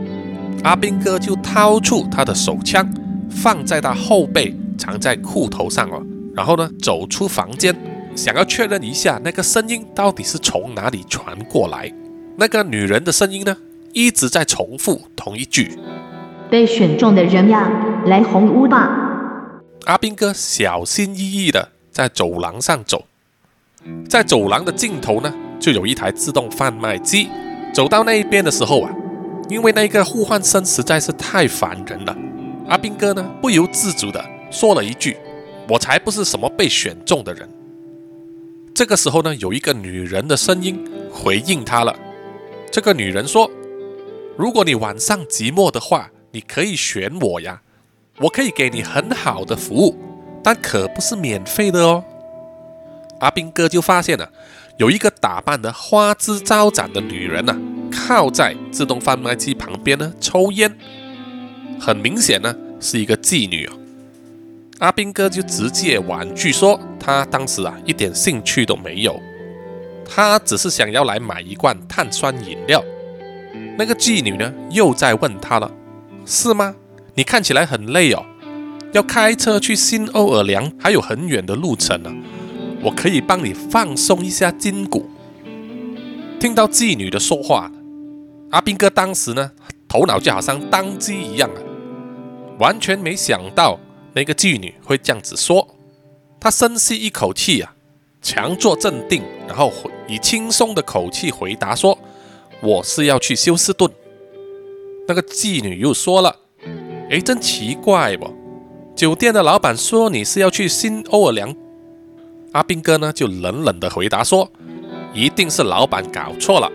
[0.62, 2.88] 阿兵哥就掏出他的手枪，
[3.30, 6.00] 放在他后背，藏在裤头上了，
[6.34, 7.74] 然后呢，走出房间。
[8.14, 11.90] 想要确认一下那个声音到底是从哪里传过来？
[12.36, 13.56] 那个女人的声音呢，
[13.94, 15.78] 一直在重复同一句
[16.52, 17.66] ：“被选中的人呀，
[18.04, 18.90] 来红屋吧。”
[19.88, 23.06] 阿兵哥小心翼翼的在走廊上走，
[24.06, 27.30] 在走廊的尽头呢，就有一台自动贩卖机。
[27.72, 28.92] 走到那一边的时候啊，
[29.48, 32.14] 因为那个呼唤声实在是太烦人了，
[32.68, 35.16] 阿兵哥呢不由自主的说了一句
[35.70, 37.48] ：“我才不是什么被选中的人。”
[38.76, 40.78] 这个时候呢，有一个女人的声音
[41.10, 41.96] 回应他了。
[42.70, 43.50] 这个女人说
[44.36, 47.60] ：“如果你晚上寂寞的话，你可以选我呀，
[48.18, 49.96] 我可以给你很好的服务，
[50.42, 52.04] 但可不是免费的哦。”
[53.20, 54.28] 阿兵哥就发现了，
[54.78, 57.56] 有一个打扮的花枝招展的女人呐，
[57.92, 60.76] 靠在自动贩卖机旁边呢抽烟，
[61.78, 63.78] 很明显呢是一个妓女哦。
[64.80, 69.20] 阿兵哥就直接婉拒说，他当时啊一点兴趣都没有，
[70.04, 72.82] 他只是想要来买一罐碳酸饮料。
[73.78, 75.70] 那个妓女呢又在问他了，
[76.24, 76.74] 是吗？
[77.14, 78.24] 你看起来很累哦，
[78.92, 82.10] 要开车去新奥尔良，还有很远的路程呢。
[82.82, 85.08] 我可以帮你放松一下筋骨。
[86.40, 87.70] 听到妓女的说话，
[88.50, 89.52] 阿兵哥当时呢
[89.86, 91.60] 头脑就好像当机一样啊，
[92.58, 93.78] 完全没想到。
[94.14, 95.66] 那个妓女会这样子说，
[96.38, 97.74] 他深吸一口气啊，
[98.20, 99.72] 强作镇定，然后
[100.06, 101.98] 以轻松的口气回答说
[102.60, 103.90] ：“我是要去休斯顿。”
[105.06, 106.34] 那个妓女又说了
[107.10, 108.32] ：“哎，真奇怪不？
[108.94, 111.54] 酒店的老板说你是要去新奥尔良。”
[112.52, 114.50] 阿兵哥呢就冷冷的回答说
[115.14, 116.70] ：“一定是老板搞错了。”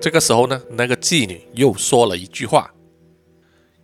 [0.00, 2.70] 这个时候呢，那个妓女又说了一句话：“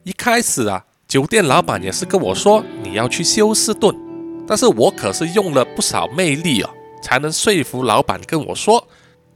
[0.05, 3.97] 一开始啊。”酒店老板也是跟我说你要去休斯顿，
[4.47, 6.69] 但是我可是用了不少魅力哦，
[7.03, 8.87] 才能说服老板跟我说，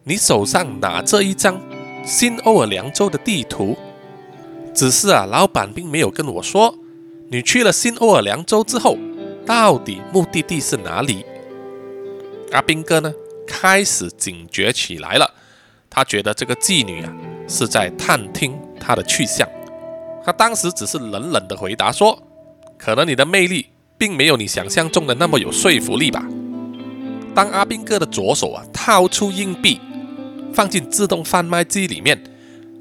[0.05, 1.59] 你手上拿这一张
[2.05, 3.75] 新奥尔良州的地图。
[4.75, 6.75] 只是啊，老板并没有跟我说，
[7.31, 8.97] 你去了新奥尔良州之后，
[9.45, 11.25] 到底目的地是哪里？
[12.53, 13.13] 阿兵哥呢，
[13.47, 15.31] 开始警觉起来了。
[15.91, 17.13] 他觉得这个妓女啊，
[17.47, 19.47] 是在探听他的去向。
[20.25, 22.19] 他当时只是冷冷的回答说
[22.79, 23.67] ：“可能你的魅力
[23.99, 26.25] 并没有你想象中的那么有说服力吧。”
[27.35, 29.81] 当阿兵哥的左手啊掏出硬币，
[30.55, 32.23] 放进自动贩卖机里面，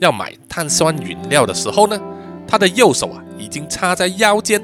[0.01, 1.99] 要买碳酸饮料的时候呢，
[2.47, 4.59] 他的右手啊已经插在腰间，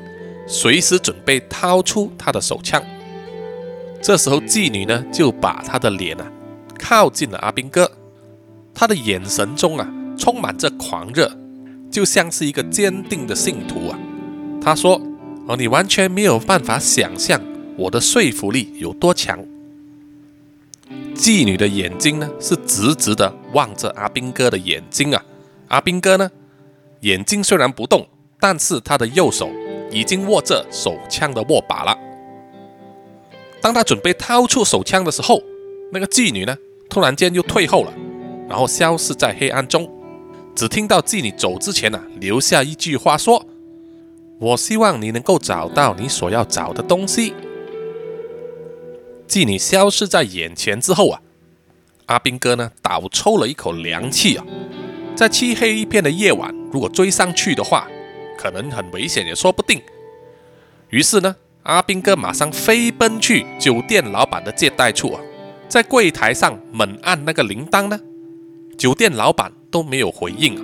[0.47, 2.83] 随时准备掏出他的手枪。
[4.01, 6.25] 这时候妓女呢就把她的脸啊
[6.79, 7.91] 靠近了阿兵哥，
[8.73, 11.31] 她的眼神中啊充满着狂热，
[11.91, 13.99] 就像是一个坚定的信徒啊。
[14.59, 14.99] 她说
[15.47, 17.39] ：“哦，你完全没有办法想象
[17.75, 19.37] 我的说服力有多强。”
[21.15, 25.23] 妓女的眼睛呢，是直直的望着阿兵哥的眼睛啊。
[25.67, 26.31] 阿兵哥呢，
[27.01, 28.07] 眼睛虽然不动，
[28.39, 29.49] 但是他的右手
[29.91, 31.97] 已经握着手枪的握把了。
[33.59, 35.41] 当他准备掏出手枪的时候，
[35.91, 36.55] 那个妓女呢，
[36.89, 37.91] 突然间又退后了，
[38.47, 39.89] 然后消失在黑暗中。
[40.55, 43.45] 只听到妓女走之前呢，留下一句话说
[44.39, 47.33] ：“我希望你能够找到你所要找的东西。”
[49.27, 51.21] 妓女消失在眼前之后啊，
[52.05, 54.45] 阿兵哥呢倒抽了一口凉气啊，
[55.15, 57.87] 在漆黑一片的夜晚，如果追上去的话，
[58.37, 59.81] 可能很危险也说不定。
[60.89, 65.21] 于是呢，阿兵哥马上飞奔去酒店老板的接待处啊，
[65.67, 67.99] 在柜台上猛按那个铃铛呢，
[68.77, 70.63] 酒店老板都没有回应啊。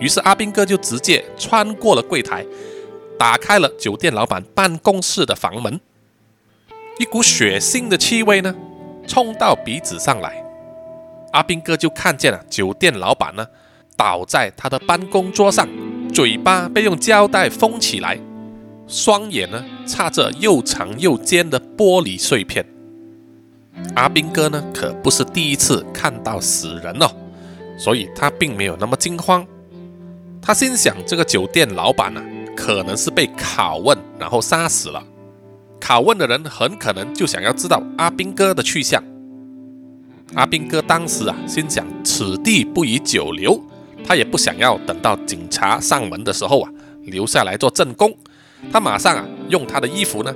[0.00, 2.44] 于是阿兵哥就直接穿过了柜台，
[3.16, 5.80] 打开了酒店老板办公室的房门。
[6.98, 8.54] 一股血腥的气味呢，
[9.06, 10.44] 冲到鼻子上来。
[11.32, 13.44] 阿兵哥就看见了酒店老板呢，
[13.96, 15.68] 倒在他的办公桌上，
[16.12, 18.20] 嘴巴被用胶带封起来，
[18.86, 22.64] 双眼呢插着又长又尖的玻璃碎片。
[23.96, 27.10] 阿兵哥呢可不是第一次看到死人哦，
[27.76, 29.44] 所以他并没有那么惊慌。
[30.40, 32.22] 他心想，这个酒店老板呢，
[32.56, 35.02] 可能是被拷问然后杀死了。
[35.80, 39.02] 拷问的人很可能就想要知道阿兵哥的去向。
[40.34, 43.60] 阿兵哥当时啊，心想此地不宜久留，
[44.06, 46.70] 他也不想要等到警察上门的时候啊，
[47.02, 48.16] 留下来做正宫。
[48.72, 50.34] 他马上啊，用他的衣服呢，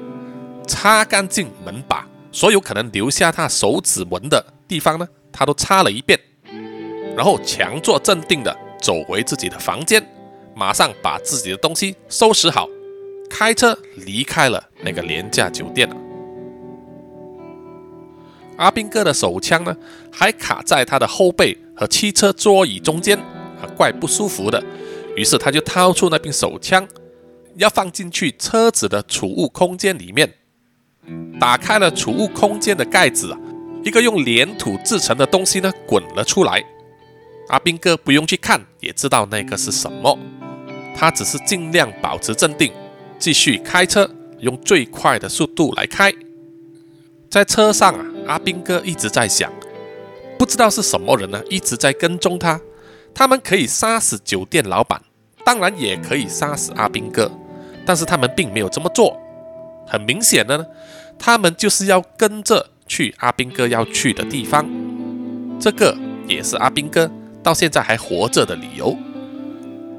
[0.66, 6.20] 擦干净门把，所有可能留下他手指纹的地方呢，他都擦了一遍，
[7.16, 10.06] 然后强作镇定的走回自己的房间，
[10.54, 12.68] 马上把自己的东西收拾好。
[13.28, 15.96] 开车离开了那个廉价酒店了。
[18.56, 19.76] 阿兵哥的手枪呢，
[20.10, 24.62] 还卡在他的后背和汽车座椅中间，啊，怪不舒服的。
[25.14, 26.86] 于是他就掏出那柄手枪，
[27.54, 30.34] 要放进去车子的储物空间里面。
[31.38, 33.38] 打开了储物空间的盖子啊，
[33.84, 36.62] 一个用粘土制成的东西呢，滚了出来。
[37.48, 40.18] 阿兵哥不用去看，也知道那个是什么。
[40.96, 42.72] 他只是尽量保持镇定。
[43.18, 46.12] 继续开车，用最快的速度来开。
[47.28, 49.52] 在车上啊，阿兵哥一直在想，
[50.38, 52.60] 不知道是什么人呢，一直在跟踪他。
[53.14, 55.02] 他们可以杀死酒店老板，
[55.44, 57.30] 当然也可以杀死阿兵哥，
[57.84, 59.20] 但是他们并没有这么做。
[59.86, 60.64] 很明显的呢，
[61.18, 64.64] 他们就是要跟着去阿兵哥要去的地方。
[65.58, 65.96] 这个
[66.28, 67.10] 也是阿兵哥
[67.42, 68.96] 到现在还活着的理由。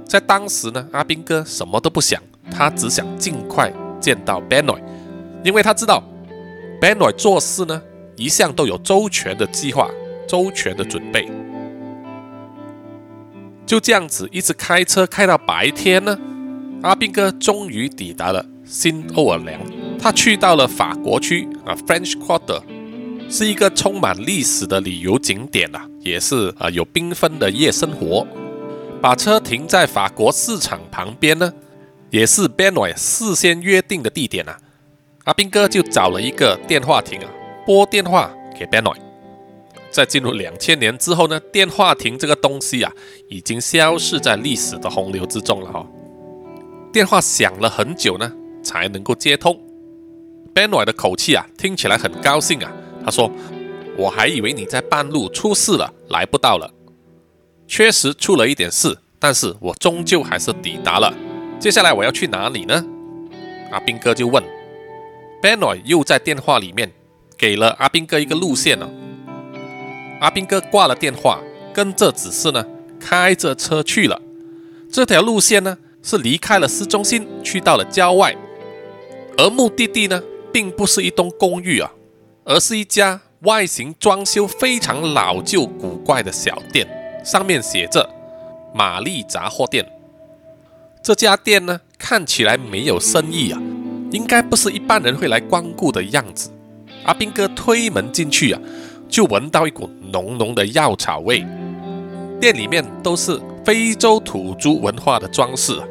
[0.07, 2.21] 在当时呢，阿兵哥什么都不想。
[2.51, 4.81] 他只想尽快见到 Benoy，
[5.43, 6.03] 因为他知道
[6.81, 7.81] Benoy 做事呢
[8.15, 9.89] 一向都有周全的计划、
[10.27, 11.29] 周全的准备。
[13.65, 16.17] 就这样子一直开车开到白天呢，
[16.81, 19.59] 阿兵哥终于抵达了新奥尔良。
[19.99, 22.61] 他去到了法国区啊，French Quarter，
[23.29, 28.25] 是一个充满历史的旅游景点啊，也是啊有缤纷的夜生活。
[29.01, 31.53] 把车停在法国市场旁边呢。
[32.09, 34.59] 也是 Benoy 事先约定的地点啊，
[35.25, 37.29] 阿兵哥就找了一个电话亭啊，
[37.65, 38.95] 拨电话给 Benoy。
[39.91, 42.91] 在进入两千年之后呢，电话亭这个东西啊，
[43.27, 45.85] 已经消失在历史的洪流之中了哈。
[46.91, 48.31] 电话响了很久呢，
[48.63, 49.59] 才能够接通。
[50.53, 52.71] Benoy 的口气啊，听起来很高兴啊。
[53.05, 53.31] 他说
[53.97, 56.71] ：“我还以为你在半路出事了，来不到了。
[57.67, 61.13] 确实出了一点事，但是我终究还是抵达了。”
[61.59, 62.85] 接下来我要去哪里呢？
[63.69, 64.41] 阿兵哥就问。
[65.41, 66.89] Benoy 又在电话里面
[67.37, 68.89] 给了阿兵哥一个路线了。
[70.21, 71.41] 阿兵哥挂了电话，
[71.73, 72.65] 跟着指示呢，
[72.97, 74.21] 开着车去了。
[74.89, 78.33] 这条路线呢，是离开了市中心，去到了郊外，
[79.37, 81.91] 而目的地呢，并不是一栋公寓啊，
[82.45, 86.87] 而是一家外形装修非常老旧古怪的小店，
[87.25, 88.09] 上面写着
[88.73, 89.85] “玛丽杂货店”。
[91.01, 93.61] 这家店呢，看起来没有生意啊，
[94.11, 96.51] 应该不是一般人会来光顾的样子。
[97.03, 98.61] 阿兵哥推门进去啊，
[99.07, 101.45] 就闻到一股浓浓的药草味。
[102.39, 105.81] 店里面都是非洲土著文化的装饰，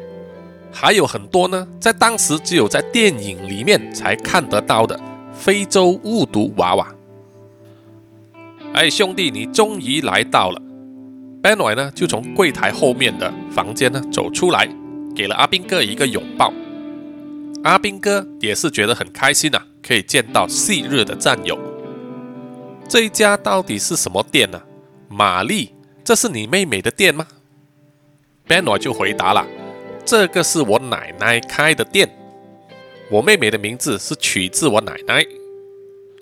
[0.71, 4.99] 还有很多呢，在当时只有在电影里面才看得到的
[5.33, 6.87] 非洲巫毒娃娃。
[8.73, 10.61] 哎，兄弟，你终于来到了。
[11.41, 14.69] Benoy 呢，就从柜台后面的房间呢走出来，
[15.19, 16.53] 给了阿兵哥一个拥抱。
[17.65, 21.59] 阿兵哥也是觉得很开心呐，可以见到昔日的战友。
[22.87, 24.61] 这一家到底是什么店呢？
[25.09, 25.73] 玛丽。
[26.05, 27.27] 这是你妹妹的店吗
[28.47, 29.45] ？Benoy 就回答了
[30.05, 32.09] ：“这个是我奶奶开的店。
[33.11, 35.21] 我妹妹的名字是取自我奶奶。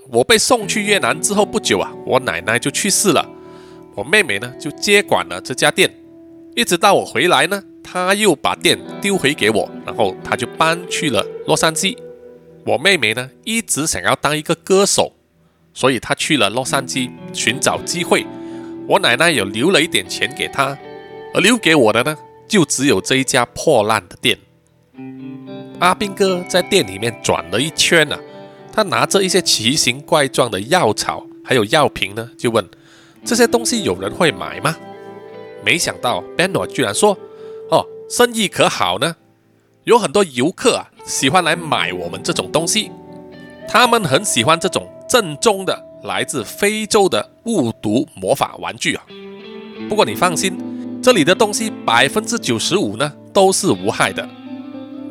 [0.10, 3.24] 我被送去越南之后不久啊，我奶奶就去世了。
[3.94, 5.88] 我妹妹呢就接管了这家店，
[6.56, 11.98] 一直到我回来呢，他又把店丢回给我，然后他就搬去了洛杉矶。
[12.66, 15.14] 我妹妹呢一直想要当一个歌手，
[15.74, 18.26] 所以她去了洛杉矶寻找机会。”
[18.90, 20.78] 我奶奶有留了一点钱给他，
[21.34, 24.38] 而留给我的呢，就只有这一家破烂的店。
[25.80, 28.20] 阿兵哥在店里面转了一圈啊，
[28.72, 32.66] 他拿着一些奇形怪状的药草，还有药瓶呢，就问
[33.26, 34.76] 这些东西有人会买吗？
[35.66, 37.18] 没想到 Beno 居然说：“，
[38.10, 39.16] 生意可好呢，
[39.84, 42.92] 有很多游客啊喜欢来买我们这种东西，
[43.68, 49.04] 他们很喜欢这种正宗的。”来自非洲的雾毒魔法玩具啊！
[49.90, 50.56] 不过你放心，
[51.02, 54.26] 这里的东西百分之九十五呢都是无害的。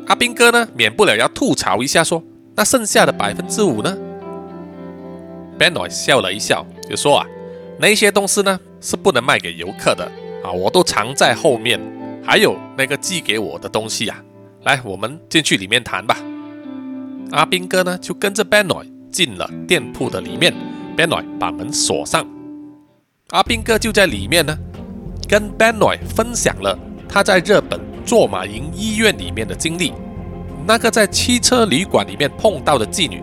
[0.06, 2.22] 阿兵哥呢免不了要吐槽一下，说
[2.54, 3.98] 那剩下的百分之五呢
[5.58, 7.26] ？Benoy 笑了一笑，就说啊，
[7.78, 10.04] 那些东西呢是不能卖给游客的
[10.44, 11.80] 啊，我都藏在后面。
[12.26, 14.20] 还有那个寄给我的东西啊，
[14.64, 16.16] 来，我们进去里面谈吧。
[17.30, 20.52] 阿兵哥呢就跟着 Benoy 进了店铺的里面。
[20.96, 22.26] Benoy 把门锁上，
[23.28, 24.58] 阿兵哥就在里面呢，
[25.28, 26.76] 跟 Benoy 分享了
[27.08, 29.92] 他在日本做马营医院里面的经历。
[30.66, 33.22] 那个在汽车旅馆里面碰到的妓女，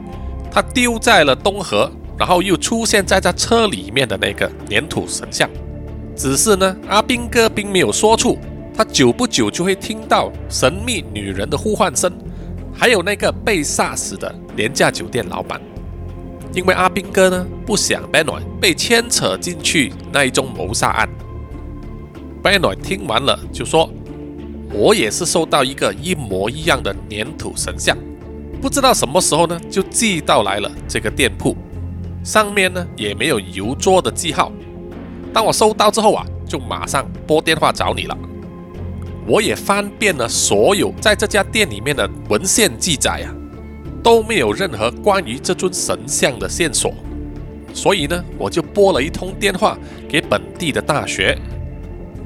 [0.50, 5.50] 他丢在了东河，然后又出现在他车里面的那个粘土神像。
[6.16, 8.38] 只是呢，阿兵哥并没有说出，
[8.76, 12.12] 他久不久就会听到神秘女人的呼唤声，
[12.74, 15.62] 还有那个被杀死的廉价酒店老板。
[16.54, 21.10] 因为阿兵哥呢不想 Benoy 被牵扯进去那一宗谋杀案
[22.44, 23.90] ，Benoy 听完了就说
[24.74, 27.98] ：“我也是收到一个一模一样的粘土神像，
[28.62, 31.56] 不知道什么时候呢就寄到来了这个店铺，
[32.24, 34.52] 上面呢也没有邮桌的记号。
[35.32, 38.16] 当我收到之后啊，就马上拨电话找你了。
[39.28, 43.34] 我也翻遍了所有在这家店里面的文献记载啊。”
[44.04, 46.94] 都没有任何关于这尊神像的线索，
[47.74, 51.38] 所以呢，我就拨了一通电话给本地的大学，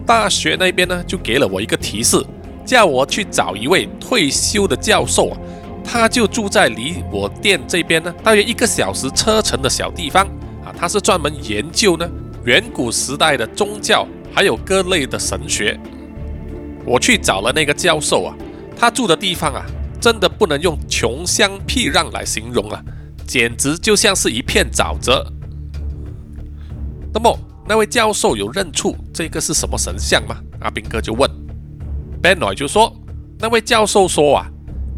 [0.03, 2.17] 大学那边呢就给了我一个提示，
[2.65, 5.37] 叫我去找一位退休的教授啊，
[5.83, 10.25] 他就住在离我店这边呢大约一个小时车程的小地方
[10.65, 12.09] 啊，他是专门研究呢
[12.43, 15.79] 远古时代的宗教还有各类的神学。
[16.87, 18.35] 我去找了那个教授啊，
[18.75, 19.63] 他住的地方啊。
[19.99, 22.79] 真的不能用穷乡僻壤来形容啊，
[23.25, 25.25] 简直就像是一片沼泽。
[27.11, 30.37] 那么，那位教授有认出这个是什么神像吗？
[30.59, 31.27] 阿兵哥就问。
[32.21, 32.95] Benoy 就说，
[33.39, 34.47] 那位教授说啊，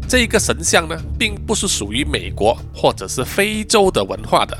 [0.06, 4.56] 这个神像呢，并不是属于美国或者是非洲的文化的。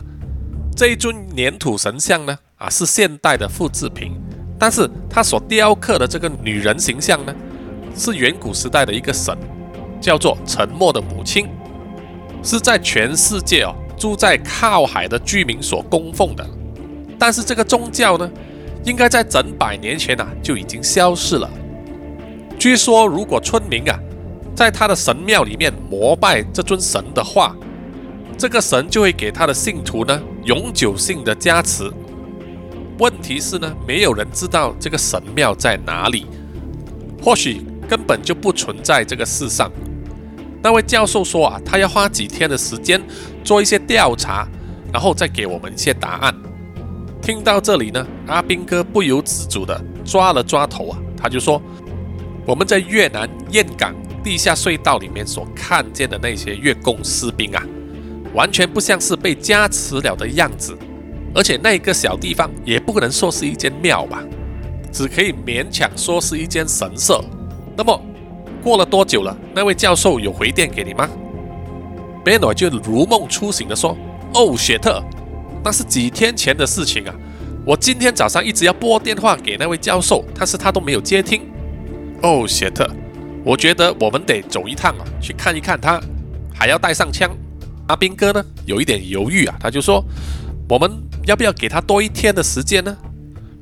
[0.74, 4.14] 这一尊粘土神像呢，啊，是现代的复制品，
[4.60, 7.34] 但是他所雕刻的这个女人形象呢，
[7.96, 9.36] 是远古时代的一个神。
[10.00, 11.46] 叫做沉默的母亲，
[12.42, 16.46] 是在全世界哦住在靠海的居民所供奉的。
[17.18, 18.30] 但是这个宗教呢，
[18.82, 21.50] 应该在整百年前啊就已经消失了。
[22.58, 24.00] 据说，如果村民啊
[24.54, 27.54] 在他的神庙里面膜拜这尊神的话，
[28.38, 31.92] 这个神就会给他的信徒呢永久性的加持。
[33.00, 36.26] 问题是呢，没有人知道这个神庙在哪里，
[37.22, 39.72] 或许根本就不存在这个世上。
[40.62, 43.00] 那位教授说啊，他要花几天的时间
[43.42, 44.46] 做一些调查，
[44.92, 46.34] 然后再给我们一些答案。
[47.22, 51.60] 听到这里呢，阿兵哥不由自主的抓了抓头啊，他就说
[52.46, 57.66] ：“我们在越南岘港地下隧道里面所看见的那些越共士兵啊，
[58.34, 60.76] 完全不像是被加持了的样子，
[61.34, 64.22] 而且那个小地方也不可能说是一间庙吧，
[64.92, 67.24] 只可以勉强说是一间神社。
[67.76, 68.00] 那么
[68.62, 69.36] 过了多久了？
[69.54, 71.08] 那位教授有回电给你吗？”
[72.24, 73.96] b e n o 就如梦初醒的说
[74.34, 75.02] ：“哦，雪特。”
[75.62, 77.14] 那是几天前的事情啊！
[77.66, 81.42] 我今天早上一直要拨电话给那位教授，但是他都没有接听。
[82.22, 82.90] 哦，雪特，
[83.44, 86.00] 我觉得我们得走一趟啊，去看一看他，
[86.54, 87.30] 还要带上枪。
[87.88, 90.02] 阿斌哥呢，有一点犹豫啊，他就说
[90.66, 90.90] ：“我们
[91.26, 92.96] 要不要给他多一天的时间呢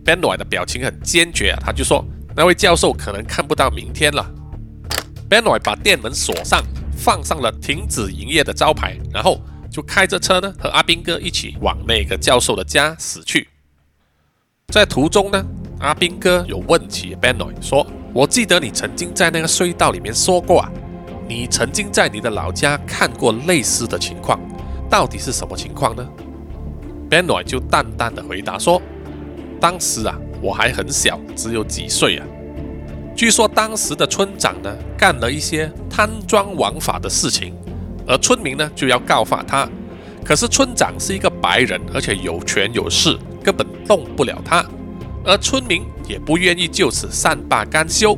[0.05, 2.05] ？”Benoit 的表情很坚决啊，他就说
[2.37, 4.25] ：“那位教授可能看不到明天了。
[5.29, 6.63] ”Benoit 把店门锁上，
[6.97, 9.41] 放上了停止营业的招牌，然后。
[9.71, 13.47] 就开着车呢，和阿兵哥一起往那个教授的家驶去。
[14.73, 15.45] 在途中呢，
[15.79, 20.71] 阿兵哥有问起 Benoit 说：“我记得你曾经在那个隧道里面说过啊，
[21.29, 24.41] 你曾经在你的老家看过类似的情况，
[24.89, 26.09] 到底是什么情况呢
[27.11, 28.81] ？”Benoit 就淡淡的回答说
[29.61, 32.27] ：“当时啊，我还很小，只有几岁啊。
[33.17, 37.55] 据说当时的村长呢，干了一些贪赃枉法的事情。”
[38.11, 39.69] 而村民呢就要告发他，
[40.25, 44.65] 可是村长是一个白人，而且有权有势，根本动不了他。
[45.25, 48.17] 而村民也不愿意就此善罢甘休。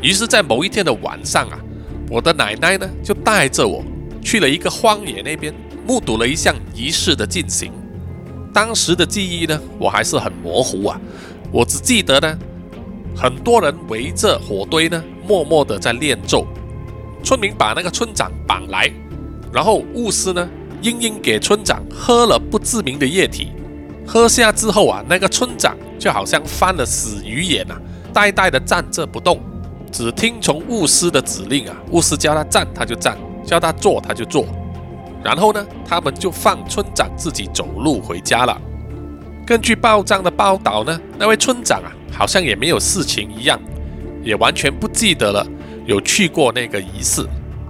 [0.00, 1.58] 于是，在某一天的晚上啊，
[2.08, 3.84] 我的奶奶呢就带着我
[4.22, 5.52] 去了一个荒野那边，
[5.86, 7.70] 目睹了一项仪式的进行。
[8.58, 11.00] 当时的记忆呢，我还是很模糊啊，
[11.52, 12.36] 我只记得呢，
[13.16, 16.44] 很多人围着火堆呢，默默的在念咒。
[17.22, 18.90] 村民把那个村长绑来，
[19.52, 20.48] 然后巫师呢，
[20.82, 23.52] 殷殷给村长喝了不知名的液体。
[24.04, 27.80] 喝下之后啊，那个村长就好像翻了死鱼眼啊，
[28.12, 29.40] 呆呆的站着不动，
[29.92, 31.76] 只听从巫师的指令啊。
[31.92, 34.44] 巫师叫他站他就站，叫他坐他就坐。
[35.24, 38.60] 然后呢，他们就放村长自己走路回家了。
[39.46, 43.58] 根据报章的报道呢，那位村长啊，好像也没有事情一样，
[44.22, 45.46] 也完全不记得了。
[45.86, 47.26] 有去过那个仪式，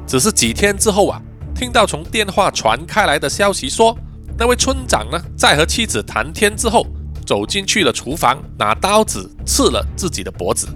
[0.06, 1.22] 只是几天之后啊，
[1.54, 3.96] 听到从电话传开来的消息说，
[4.36, 6.84] 那位村长呢，在和妻子谈天之后，
[7.24, 10.66] 走进去了厨房，拿刀子刺了自己的脖子。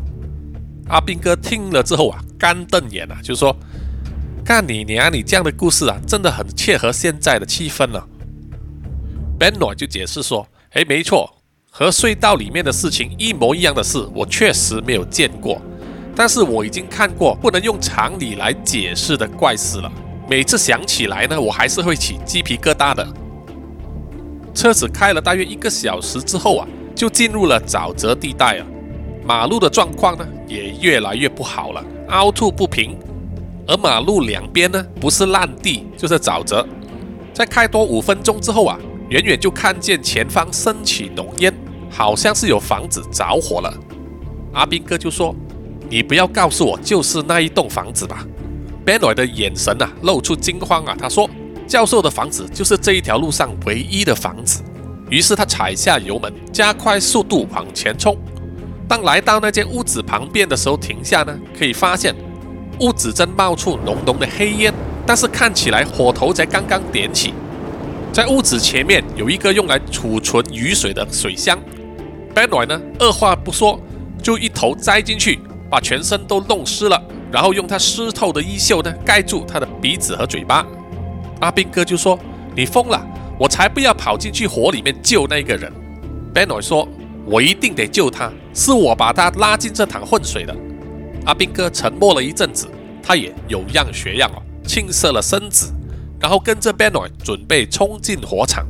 [0.88, 3.56] 阿兵哥听了之后啊，干瞪眼啊，就说
[4.44, 5.12] ：“干你娘！
[5.12, 8.06] 你这样的故事啊，真的很切合现在的气氛了。”
[9.38, 11.32] Benoit 就解释说：“哎，没错，
[11.70, 15.60] 和隧道里面的事情一模一样的事，我确实没有见过。”
[16.14, 19.90] 但是我已经看过不能用常理来解释的怪事了，
[20.28, 23.06] 每次想起来呢，我还是会起鸡皮疙瘩的。
[24.52, 28.66] 车子开了大约一个小时之后啊，就进入了沼泽地带啊，
[29.24, 32.98] 马路的状况呢也越来越不好了，凹凸不平，
[33.66, 36.66] 而马路两边呢不是烂地就是沼泽。
[37.32, 41.52] 在开多五分钟之后啊，远远就看见前方升起浓烟，
[41.90, 43.72] 好像是有房子着火了。
[44.52, 45.34] 阿兵哥就说。
[45.90, 48.26] 你不要告诉我就是那一栋房子吧
[48.86, 51.28] ？Benoit 的眼神啊露出惊慌啊，他说
[51.68, 54.62] ：“教授的房子就是这一条路上唯一的房子。”
[55.10, 58.16] 于是他踩下油门，加快速度往前冲。
[58.88, 62.14] 当来到那间屋子旁边的时候，停下呢，可以发现
[62.82, 64.74] 屋子正冒出浓浓的黑烟，
[65.06, 67.32] 但是看起来火头才刚刚点起。
[68.12, 71.58] 在屋子前面有一个用来储存雨水的水箱
[72.34, 73.80] ，Benoit 呢二话不说
[74.22, 75.38] 就一头栽进去。
[75.70, 80.66] 把全身都弄湿了，然后用他湿透的衣袖呢盖住他的鼻子和嘴巴。
[81.40, 82.18] 阿兵哥就说
[82.54, 83.02] ：“你疯了，
[83.38, 85.72] 我才不要跑进去火里面救那个人。”
[86.34, 86.86] Benoit 说
[87.24, 90.54] ：“我一定得救他，是我把他拉进这潭混水的。”
[91.24, 92.68] 阿兵哥沉默了一阵子，
[93.02, 95.72] 他也有样学样哦，轻射了身子，
[96.20, 98.66] 然后跟着 Benoit 准备冲进火场。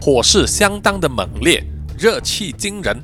[0.00, 1.64] 火势相当的猛烈，
[1.98, 2.96] 热气惊人。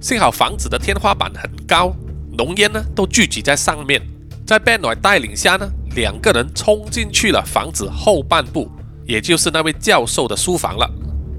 [0.00, 1.94] 幸好房子的天花板很高。
[2.36, 4.00] 浓烟呢都聚集在上面，
[4.46, 8.70] 在 Benoit 带领下呢，两个人冲进去了房子后半部，
[9.06, 10.90] 也就是那位教授的书房了。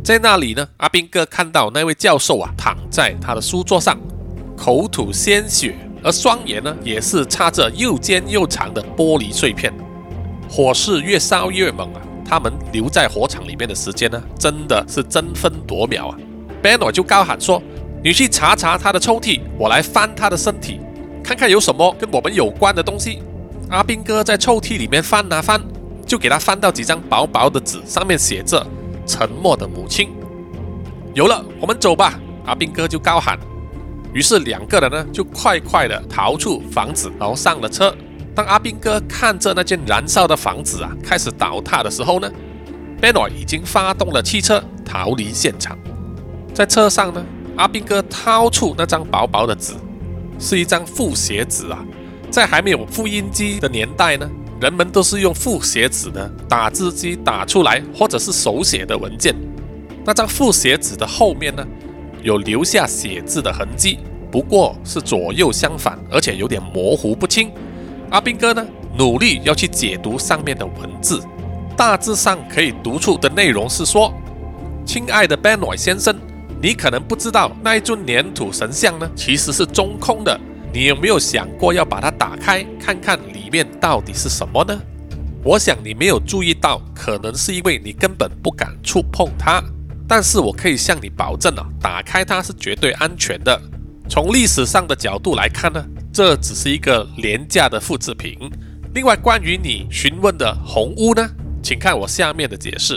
[0.04, 4.00] 在那里呢，阿兵哥看到那位教授啊躺在他的书桌上，
[4.56, 9.74] 口吐鲜血，而双眼呢也是插着又尖又长的玻璃碎片。
[10.50, 16.18] 火势越烧越猛啊，他们留在火场里面的时间呢，真的是争分夺秒啊。
[16.62, 17.62] Beno 就高喊说。
[18.06, 20.78] 你去查查他的抽屉，我来翻他的身体，
[21.24, 23.24] 看看有什么跟我们有关的东西。
[23.70, 25.62] 阿兵哥在抽屉里面翻啊翻，
[26.06, 28.68] 就给他翻到几张薄薄的纸，上面写着
[29.08, 30.10] “沉默的母亲”。
[31.16, 32.20] 有了，我们走吧！
[32.46, 33.40] 阿兵哥就高喊。
[34.14, 37.94] 于是两个人呢就快快的逃出房子，然后上了车。
[38.36, 42.32] 当阿兵哥看着那间燃烧的房子啊开始倒塌的时候呢
[43.02, 45.78] ，Benoit 已经发动了汽车逃离现场。
[46.54, 47.24] 在车上呢，
[47.56, 49.74] 阿兵哥掏出那张薄薄的纸，
[50.40, 51.86] 是一张复写纸啊。
[52.32, 54.28] 在还没有复印机的年代呢，
[54.60, 59.36] 人们都是用复写纸的打字机打出来，或者是手写的文件。
[60.04, 61.64] 那张复写纸的后面呢？
[62.24, 64.00] 有留下写字的痕迹，
[64.32, 67.52] 不过是左右相反，而且有点模糊不清。
[68.10, 68.66] 阿兵哥呢，
[68.98, 71.22] 努力要去解读上面的文字，
[71.76, 74.14] 大致上可以读出的内容是说
[74.86, 76.16] ：“亲爱的 Benoit 先生，
[76.62, 80.40] 你可能不知道那一尊粘土神像呢，其实是中空的。
[80.72, 84.80] 你有没有想过要把它打开，看看里面到底是什么呢？
[85.44, 89.62] 我想你没有注意到，可能是因为你根本不敢触碰它。”
[90.16, 93.60] 但是我可以向你保证啊，打开它是绝对安全的。
[94.08, 95.84] 从历史上的角度来看呢，
[96.14, 98.38] 这只是一个廉价的复制品。
[98.94, 101.28] 另外，关于你询问的红屋呢，
[101.64, 102.96] 请看我下面的解释。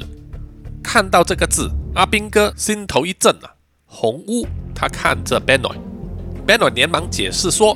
[0.84, 3.48] 看到这个字，阿兵哥心头一震啊。
[3.86, 7.74] 红屋，他看着 Benoit，Benoit 连忙解释说：“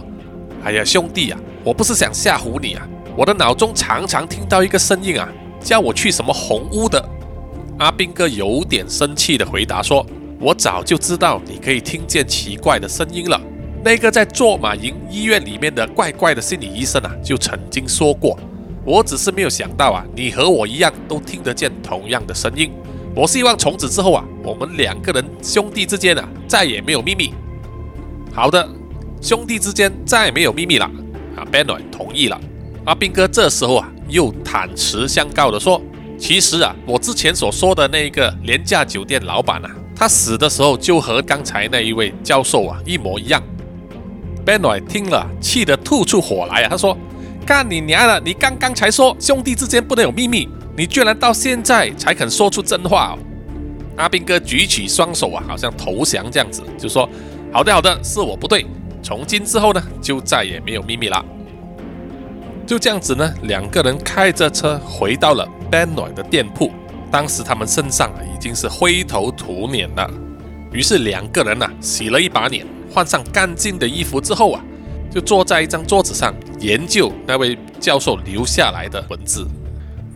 [0.63, 2.87] 哎呀，兄弟啊，我不是想吓唬你啊，
[3.17, 5.27] 我的脑中常常听到一个声音啊，
[5.65, 7.03] 叫我去什么红屋的。”
[7.81, 10.07] 阿兵哥有点生气的回答说
[10.39, 13.41] ：“我早就知道你可以听见奇怪的声音了。
[13.83, 18.39] 那个在坐马营医院里面的怪怪的心理医生啊，就曾经说过。
[18.85, 22.71] 我只是没有想到啊，你和我一样都听得见同样的声音。
[23.17, 27.33] 我希望从此之后啊，我们两个人兄弟之间啊，再也没有秘密。
[28.35, 28.69] 好的，
[29.23, 30.85] 兄弟之间再也没有秘密了。”
[31.35, 32.39] 啊 b e n o 同意了。
[32.85, 35.81] 阿兵哥这时候啊，又坦诚相告的说。
[36.21, 43.43] 其实啊，我之前所说的那一个廉价酒店老板啊，他死的时候就和刚才那一位教授啊一模一样。
[44.45, 46.69] Benoit 听了，气得吐出火来啊！
[46.69, 46.97] 他说
[47.47, 48.21] ：“干你娘的！
[48.21, 50.47] 你刚刚才说兄弟之间不能有秘密，
[50.77, 53.17] 你居然到现在才肯说出真话！”
[53.97, 57.09] 阿兵哥举起双手啊，好像投降这样子，就说
[57.51, 58.67] ：“好的，好的，是我不对。
[59.03, 61.25] 从今之后呢，就再也没有秘密了。”
[62.67, 66.71] 就这样子呢，两个人开着车回到了 Benoit 的店铺。
[67.11, 70.11] 当时他们身上啊已经是灰头土脸了。
[70.73, 74.63] 于是两个人呢洗了一把脸，换上干净的衣服之后啊，
[75.11, 79.47] 就坐在一张桌子上研究那位教授留下来的文字。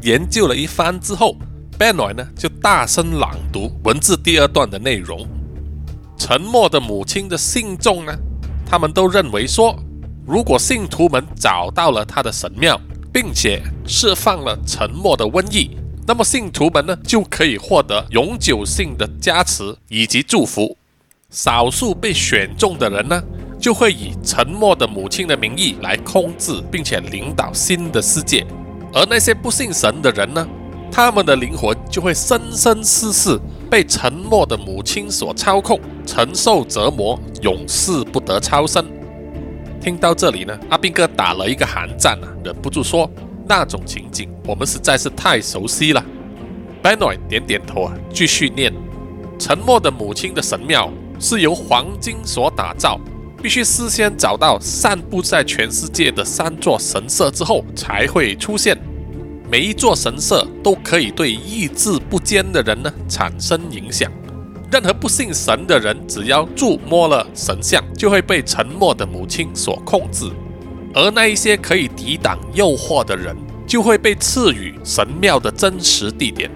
[0.03, 1.37] 研究了一番之后
[1.79, 5.27] ，Benoit 呢就大声朗读文字第二段的内容。
[6.17, 8.13] 沉默的母亲的信众呢，
[8.65, 9.77] 他们都认为说。
[10.27, 12.81] 如果信徒们找到了他的神庙，
[13.15, 15.71] 并且释放了沉默的瘟疫，
[16.05, 20.77] 那么信徒们呢就可以获得永久性的加持以及祝福。
[21.31, 23.23] 少数被选中的人呢，
[23.61, 28.45] 就会以沉默的母亲的名义来控制并且领导新的世界。
[28.93, 30.45] 而那些不信神的人呢，
[30.91, 33.39] 他们的灵魂就会生生世世
[33.71, 38.85] 被沉默的母亲所操控，承受折磨，永世不得超生。
[39.85, 43.11] 听到这里呢，阿兵哥打了一个寒战啊，忍不住说
[43.47, 46.03] ：“那种情景，我们实在是太熟悉了。”
[46.83, 48.73] Benoit 点点头啊，继续念
[49.39, 52.99] ：“沉默的母亲的神庙是由黄金所打造，
[53.43, 58.75] 必须事先找到散布在全世界的三座神社之后才会出现。
[59.51, 64.11] 每一座神社都可以对意志不坚的人呢产生影响。”
[64.75, 70.33] 任何不信神的人，只要触摸了神像，就会被沉默的母亲所控制；
[70.93, 73.37] 而那一些可以抵挡诱惑的人，
[73.69, 76.51] 就会被赐予神庙的真实地点。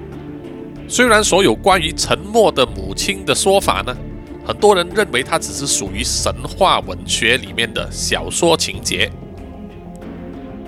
[0.88, 3.96] 虽然所有关于沉默的母亲的说法呢，
[4.44, 9.08] 很多人认为它只是属于神话文学里面的小说情节，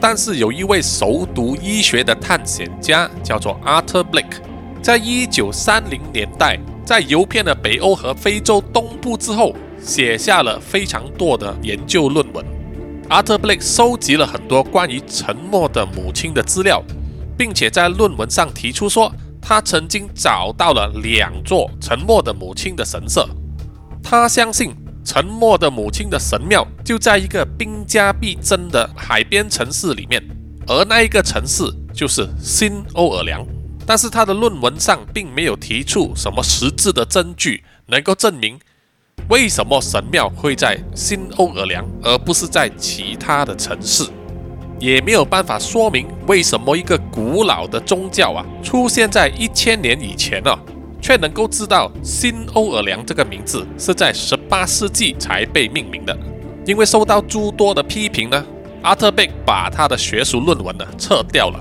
[0.00, 4.38] 但是有一位熟读医学的探险家，叫做 Arthur Blake，
[4.82, 6.58] 在一九三零年代。
[6.82, 12.44] 在游遍了北欧和非洲东部之后，写下了非常多的研究论文。
[13.08, 16.82] 阿特布雷收集了很多关于沉默的母亲的资料，
[17.38, 23.24] 并且在论文上提出说，他曾经找到了两座沉默的母亲的神社。
[24.02, 24.74] 他相信
[25.04, 30.20] 沉默的母亲的神庙就在一个兵家必争的海边城市里面，
[30.66, 31.62] 而那一个城市
[31.94, 33.46] 就是新欧尔良。
[33.90, 38.56] 但是他的论文上并没有提出什么实质的证据能够证明
[39.28, 44.04] 为什么神庙会在新欧尔良而不是在其他的城市，
[44.78, 50.56] 也没有办法说明为什么一个古老的宗教啊出现在一千年以前呢，
[51.02, 56.16] 却能够知道新欧尔良这个名字是在十八世纪才被命名的。
[56.64, 58.46] 因为受到诸多的批评呢，
[58.82, 61.60] 阿特贝把他的学术论文呢撤掉了。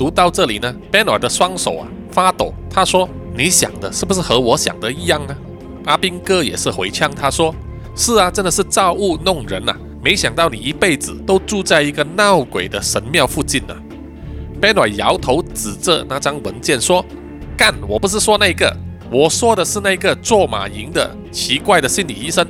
[0.00, 2.54] 读到这里呢，Ben 尔的双手啊发抖。
[2.70, 5.36] 他说：“你想的是不是和我想的一样呢？”
[5.84, 7.54] 阿斌哥也是回呛他说
[7.94, 9.76] ：“是啊，真的是造物弄人呐！
[10.02, 13.76] 没想到你一辈子都住在一个闹鬼的神庙附近呢。”
[14.58, 17.04] Benoit 摇头指着那张文件说
[17.54, 18.74] ：“干，我不是说那个，
[19.10, 22.46] 我说的是那个做马营的奇怪的心理医生。”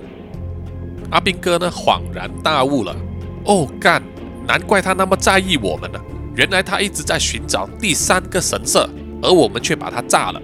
[1.11, 2.95] 阿斌哥呢恍然大悟了，
[3.45, 4.01] 哦干，
[4.47, 5.99] 难怪他那么在意我们呢，
[6.41, 8.89] 原来他一直在寻找第三个神社，
[9.21, 10.41] 而我们却把他炸了。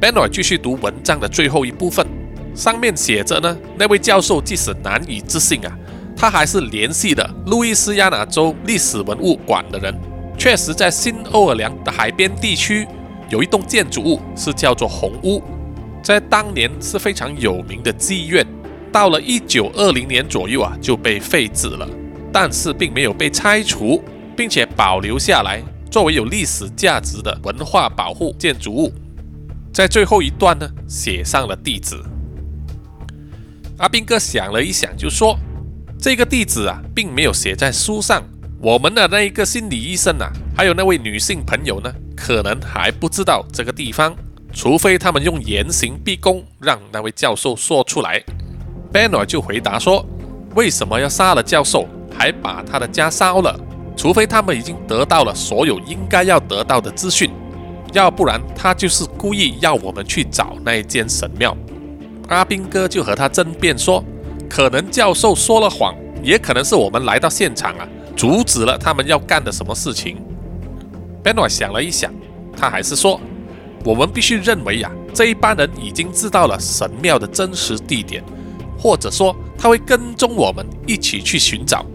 [0.00, 2.06] Benoit 继续读文章的最后一部分，
[2.54, 5.76] 上面写着呢，那位教授即使难以置信啊，
[6.16, 9.92] 他还是联系了路易斯亚那州历史文物馆的人，
[10.38, 12.86] 确实在新奥尔良的海边地区
[13.28, 15.42] 有一栋建筑物是叫做红屋，
[16.00, 18.46] 在当年是非常有名的妓院。
[18.92, 21.88] 到了一九二零年左右啊，就被废止了，
[22.32, 24.00] 但是并没有被拆除，
[24.34, 28.92] 并且保留下来，作为有历史价值的文化保护建筑物。
[29.72, 31.96] 在最后一段呢，写上了地址。
[33.78, 35.36] 阿兵哥想了一想，就说
[35.98, 38.22] ：“这个地址啊，并没有写在书上。
[38.60, 44.14] 我们的那一个心理医生啊，还有那位女性朋友呢，可能还不知道这个地方，
[44.52, 48.22] 除非他们用严刑逼供，让那位教授说出来。”
[48.92, 50.06] Benoit 就回答说
[50.54, 53.58] ：“为什么要杀了教授，还把他的家烧了？
[53.96, 57.30] 除非他们已经得到了所有应该要得到的资讯，
[57.92, 61.56] 要不然他就是故意要我们去找那一间神庙。”
[62.28, 64.02] 阿兵哥就和他争辩说
[64.48, 67.86] ：“可能教授说了谎，也可能是我们来到现场啊，
[68.16, 70.16] 阻止了他们要干的什么事情。
[71.22, 72.12] Ben 想了一想，
[72.56, 73.20] 他还是说
[73.84, 78.24] ：“我们必须认为呀，这一班人已经知道了神庙的真实地点。”
[78.76, 81.86] 或者说他会跟踪我们一起去寻找。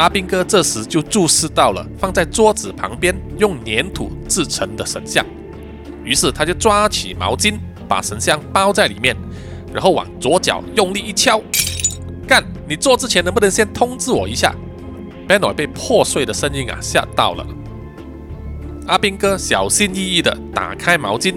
[0.00, 5.22] 阿兵哥这时就注视到了放在桌子旁边用粘土制成的神像，
[6.02, 9.14] 于是他就抓起毛巾把神像包在里面，
[9.74, 11.38] 然后往左脚用力一敲。
[12.26, 12.42] 干！
[12.66, 14.54] 你做之前能不能先通知我一下
[15.28, 17.46] ？Benoit 被破碎的声音啊吓到了。
[18.86, 21.34] 阿兵哥小心翼翼地打开毛巾，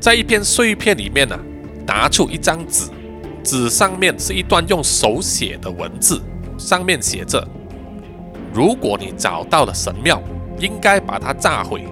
[0.00, 1.38] 在一片碎片里面呢，
[1.86, 2.88] 拿出一张纸。
[3.44, 6.22] 纸上面是一段用手写的文字，
[6.60, 7.42] 上面写着
[8.52, 10.22] ：“如果你找到了神庙，
[10.58, 11.88] 应该把它炸毁，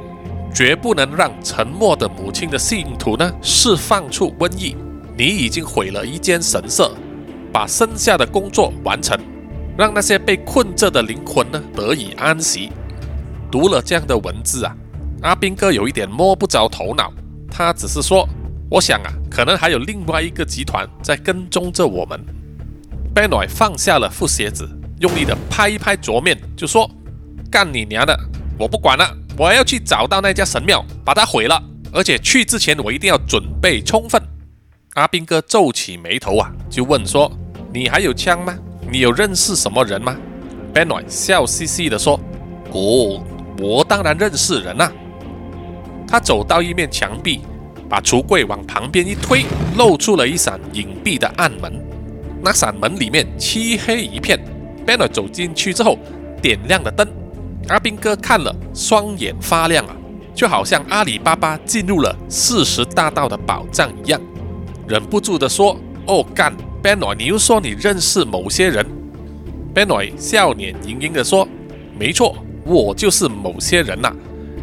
[0.55, 4.77] 绝不能让沉默的母亲的信徒呢释放出瘟疫。
[5.17, 6.93] 你已经毁了一间神社，
[7.51, 9.19] 把剩下的工作完成，
[9.77, 12.71] 让那些被困着的灵魂呢得以安息。”
[13.51, 14.77] 读了这样的文字啊，
[15.23, 17.11] 阿兵哥有一点摸不着头脑，
[17.51, 18.29] 他只是说。
[18.71, 22.23] 我想啊，可能还有另外一个集团在跟踪着我们。
[23.19, 24.65] Benoi 放下了副鞋子，
[25.01, 26.89] 用力的拍一拍桌面，就说
[27.51, 28.17] ：“干你娘的！
[28.57, 31.61] 我不管了，我要去找到那家神庙，把它毁了。
[31.93, 34.23] 而且去之前，我一定要准备充分。”
[34.95, 37.29] 阿兵哥皱起眉头啊，就问说
[37.75, 38.57] ：“你还有枪吗？
[38.89, 40.17] 你有认识什么人吗
[40.73, 42.21] benoi 笑嘻嘻的说
[42.71, 43.21] ：“哦，
[43.59, 44.93] 我当然认识人啊。”
[46.07, 47.41] 他走到一面墙壁。
[47.91, 49.47] 把橱柜往旁边一推，
[49.79, 51.73] 露出了一扇隐蔽的暗门。
[52.43, 54.39] 那扇门里面漆黑一片。
[54.87, 55.99] ，Beno 走进去之后，
[56.41, 57.07] 点亮了灯。
[57.69, 59.95] 阿兵哥看了，双眼发亮啊，
[60.35, 64.21] 就好像阿里巴巴进入了四十大盗的宝藏一样，
[64.87, 68.87] 忍不住的说：“哦，干，Beno，你又说你认识某些人
[69.75, 71.47] ？”Benoit 笑脸盈盈的说
[71.99, 72.35] ：“没错，
[72.65, 74.11] 我就是某些人呐。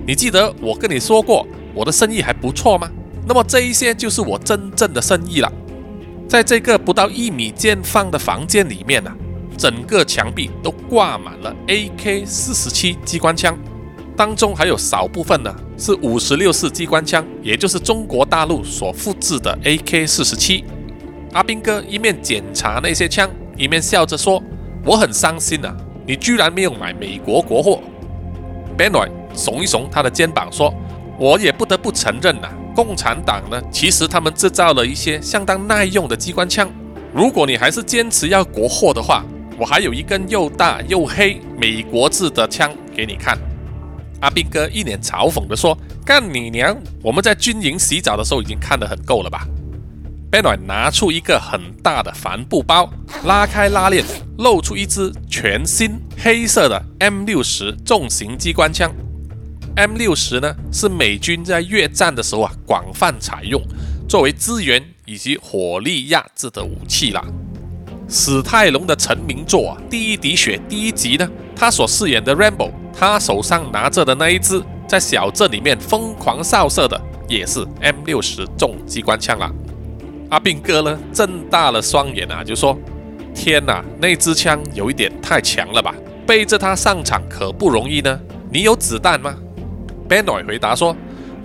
[0.07, 2.89] 你记得我跟你说过，我的生意还不错吗？”
[3.27, 5.51] 那么这一些就是我真正的生意了。
[6.27, 9.11] 在这个不到一米见方的房间里面呢，
[9.57, 13.57] 整个墙壁都挂满了 AK 四十七机关枪，
[14.17, 20.63] 当中还有少部分呢是五十六式机关枪，也就是中国大陆所复制的 AK 四十七。
[21.33, 24.41] 阿兵哥一面检查那些枪，一面笑着说
[24.83, 25.75] ：“我很伤心啊，
[26.07, 27.81] 你居然没有买美国国货。
[28.77, 30.73] ”Benoit 耸一耸他的肩膀说
[31.17, 36.69] ：“我也不得不承认呐。”共产党呢，其实他们制造了一些相当耐用的机关枪。
[37.13, 39.23] 如果你还是坚持要国货的话，
[39.57, 43.37] 我还有一根又大又黑美国制的枪给你看。
[44.19, 46.75] 阿兵哥一脸嘲讽地说：“干你娘！
[47.01, 49.47] 我们在军营洗澡的时候已经看得很够了吧
[50.29, 52.89] 贝暖拿出一个很大的帆布包，
[53.23, 54.03] 拉开拉链，
[54.39, 58.91] 露出一支全新黑色的 M 六十重型机关枪。
[59.77, 63.61] M 六十呢是美军在越战的时候啊广泛采用，
[64.07, 67.21] 作为资源以及火力压制的武器啦。
[68.07, 79.51] 史泰龙的成名作啊《第一滴血》第一集呢，他所饰演的 Rambo，他手上拿着的那一支在小镇里面疯狂扫射的，也是 M 六十重机关枪啦。
[80.29, 82.79] 阿兵哥呢睁大了双眼啊，就说
[83.35, 85.93] ：“天哪，那支枪有一点太强了吧？
[86.25, 88.17] 背着它上场可不容易呢。
[88.49, 89.35] 你有子弹吗
[90.07, 90.95] ？”Benoy 回答说：“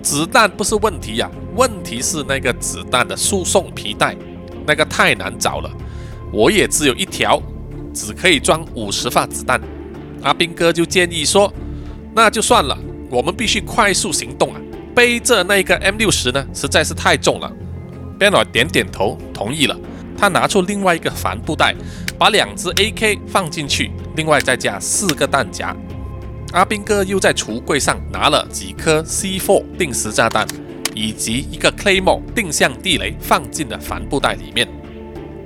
[0.01, 4.15] 子弹不是问题呀，问题是那个子弹的输送皮带，
[4.65, 5.69] 那个太难找了。”
[6.31, 7.41] 我也只有一条，
[7.93, 9.59] 只可以装五十发子弹。
[10.23, 11.51] 阿兵哥就建议说
[12.15, 12.77] ：“那就算了，
[13.09, 14.61] 我们必须快速行动啊！
[14.95, 17.51] 背着那个 M 六十呢，实在是太重了。”
[18.17, 19.77] b e n 点点头，同意了。
[20.17, 21.75] 他拿出另外一个帆布袋，
[22.17, 25.75] 把两只 AK 放进去，另外再加四个弹夹。
[26.51, 30.45] 阿兵哥又在橱柜上拿了几颗 C4 定时炸弹，
[30.93, 34.67] 以及一个 Claymore 定向地雷，放进了帆布袋里面。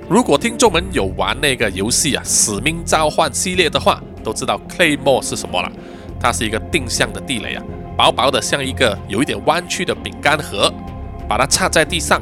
[0.08, 5.70] 如果听众们有玩那个游戏啊，《使命召唤》系列的话，都知道 Claymore 是什么了。
[6.18, 7.62] 它是一个定向的地雷啊，
[7.96, 10.72] 薄薄的像一个有一点弯曲的饼干盒，
[11.28, 12.20] 把它插在地上。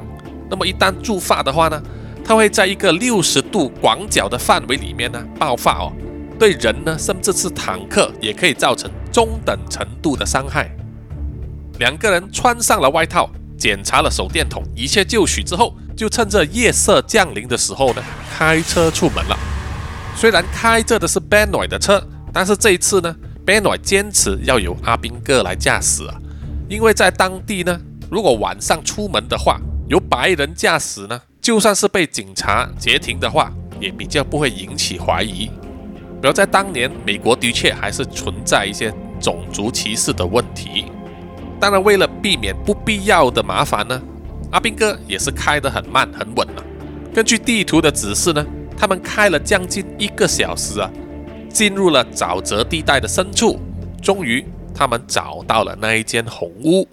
[0.51, 1.83] 那么一旦触发的话呢，
[2.23, 5.93] 它会在一个六十度广角的范围里面呢爆发哦，
[6.39, 10.71] 对人呢，甚至是坦克也可以造成中等程度的伤害。
[11.79, 15.75] 两个人穿上了外套，检查了手电筒，一切就绪之后。
[15.97, 18.03] 就趁着夜色降临的时候呢，
[18.37, 19.39] 开车出门了。
[20.17, 23.15] 虽然开着的是 Benoy 的车，但是这一次呢
[23.47, 26.19] ，Benoy 坚持要由阿兵哥来驾驶啊。
[26.69, 27.81] 因为在当地呢，
[28.11, 35.49] 如果晚上出门的话，由白人驾驶呢，就算是被警察截停的话，也比较不会引起怀疑。
[36.25, 40.87] 而在当年，美国的确还是存在一些种族歧视的问题。
[41.61, 44.01] 当然，为了避免不必要的麻烦呢。
[44.51, 46.63] 阿兵哥也是开得很慢很稳了。
[47.13, 48.47] 根据地图的指示呢，
[48.77, 50.89] 他们开了将近一个小时啊，
[51.49, 53.59] 进入了沼泽地带的深处。
[54.01, 56.87] 终于，他们找到了那一间红屋。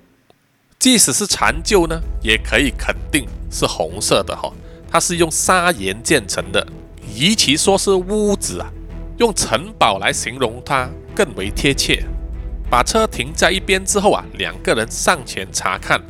[0.80, 4.52] 即使是残旧呢，也可以肯定是红色的哈。
[4.90, 6.66] 它是用砂岩建成的，
[7.16, 8.72] 与其说是屋子啊，
[9.22, 12.04] 用城堡来形容它更为贴切。
[12.72, 16.02] 把车停在一边之后啊，两个人上前查看。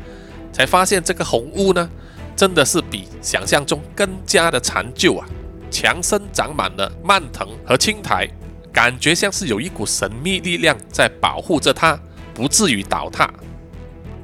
[0.53, 1.89] 才发现这个红屋呢，
[2.37, 5.27] 真的是比想象中更加的残旧啊！
[5.69, 8.29] 墙身长满了蔓藤和青苔，
[8.71, 11.99] 感觉像是有一股神秘力量在保护着它，
[12.33, 13.29] 不至于倒塌。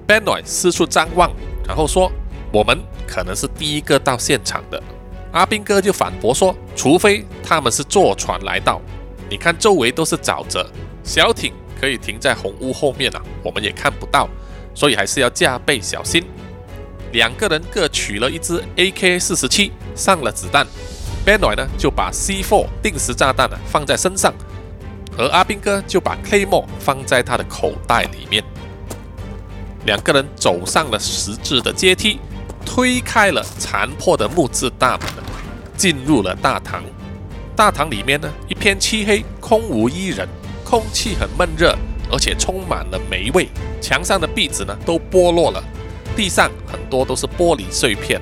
[0.07, 1.31] Benoy 四处张望，
[1.65, 2.11] 然后说
[2.53, 4.81] ：“我们可能是第一个到现场的。”
[5.37, 8.81] 阿兵哥就反驳说：“除非他们是坐船来到，
[9.29, 10.67] 你看周围都是沼泽，
[11.03, 14.27] 小艇可以停在红屋后面啊，我们也看不到。”
[14.73, 16.23] 所以还是要加倍小心。
[17.11, 20.65] 两个人各取了一支 AK 四十七，上了子弹。
[21.25, 24.33] Benoy 呢就把 C4 定时炸弹呢放在身上，
[25.17, 28.43] 而阿兵哥就把 Kimo 放在他的口袋里面。
[29.85, 32.19] 两个人走上了石质的阶梯，
[32.65, 35.07] 推开了残破的木质大门，
[35.77, 36.83] 进入了大堂。
[37.55, 40.27] 大堂里面呢一片漆黑，空无一人，
[40.65, 41.73] 空气很闷热。
[42.09, 43.49] 而且充满了霉味，
[43.81, 45.61] 墙上的壁纸呢都剥落了，
[46.15, 48.17] 地上很多都是玻璃碎片。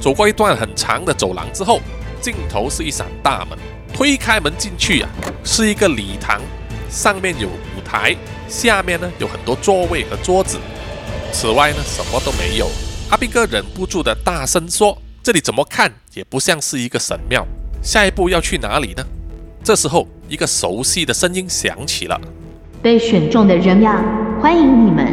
[0.00, 1.80] 走过一段很长的走廊之后，
[2.20, 3.58] 尽头是一扇大门，
[3.92, 5.10] 推开门进去啊，
[5.42, 6.40] 是一个礼堂，
[6.88, 8.14] 上面有舞台，
[8.48, 10.60] 下面呢有很多座位和桌子，
[11.32, 12.70] 此外呢什么都没有。
[13.10, 17.46] 阿兵哥忍不住的大声说：“这里怎么看也不像是一个神庙，
[17.82, 19.04] 下一步要去哪里呢？”
[19.64, 22.20] 这时候，一个熟悉的声音响起了。
[22.82, 24.02] 被选中的人呀，
[24.40, 25.12] 欢迎你们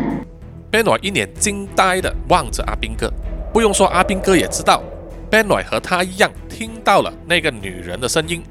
[0.72, 3.12] ！Benoy 一脸惊呆的望着阿兵哥，
[3.54, 4.84] 不用说，阿兵哥也知道
[5.32, 8.44] ，Benoy 和他一样听到了那个女人的声音。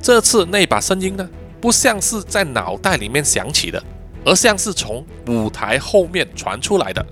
[0.00, 1.28] 这次那把声音呢，
[1.60, 3.82] 不像是在脑袋里面响起的，
[4.24, 7.04] 而像是从舞台后面传出来的。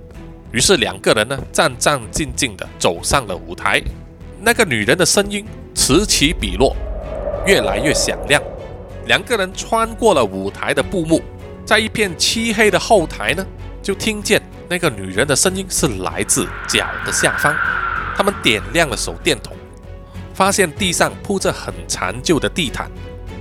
[0.53, 3.83] 于是两个人呢，战战兢兢地走上了舞台。
[4.43, 6.75] 那个女人的声音此起彼落，
[7.47, 8.43] 越来越响亮。
[9.07, 11.23] 两个人穿过了舞台的布幕。
[11.67, 13.47] 在一片漆黑的后台呢，
[13.83, 17.55] 就听见那个女人的声音是来自脚的下方。
[18.17, 19.57] 他们点亮了手电筒，
[20.35, 22.91] 发现地上铺着很残旧的地毯。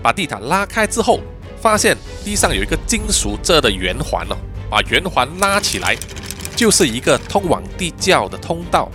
[0.01, 1.21] 把地毯拉开之后，
[1.59, 4.37] 发现地上有一个金属制的圆环哦。
[4.69, 5.97] 把圆环拉起来，
[6.55, 8.91] 就是一个通往地窖的通道。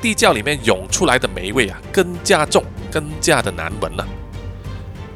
[0.00, 4.06] 地窖里面涌出来的霉味啊，更加重，更加的难闻了。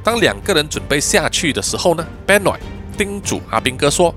[0.03, 2.59] 当两个人准备下去的时候呢，Benoy。
[2.97, 4.15] 叮嘱阿兵哥说：“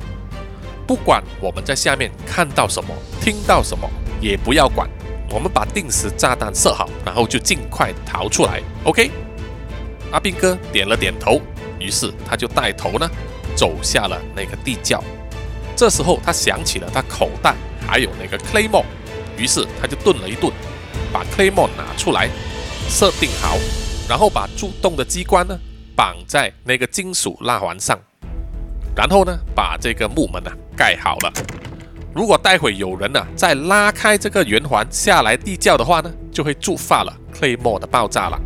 [0.86, 3.89] 不管我们在下面看到什么、听到什么，
[4.22, 4.88] 也不要管。
[5.32, 8.61] 我们把定时炸弹设好，然后就尽快逃出来。
[8.84, 9.09] OK？
[10.11, 11.41] 阿兵哥点了点头，
[11.80, 13.09] 于是他就带头呢
[13.55, 15.03] 走下了那个地窖。
[15.76, 17.55] 这时候他想起了他口袋
[17.88, 18.86] 还有那个 Claymore，
[19.38, 20.51] 于是他就顿了一顿，
[21.13, 22.29] 把 Claymore 拿出来，
[22.89, 23.57] 设定好，
[24.09, 25.57] 然后把主动的机关呢
[25.95, 27.97] 绑在那个金属蜡环上。
[28.95, 31.31] 然后呢，把这个木门呢盖好了。
[32.15, 38.39] 如果待会有人呢再拉开这个圆环下来地窖的话呢，就会触发了 Claymore 的爆炸了。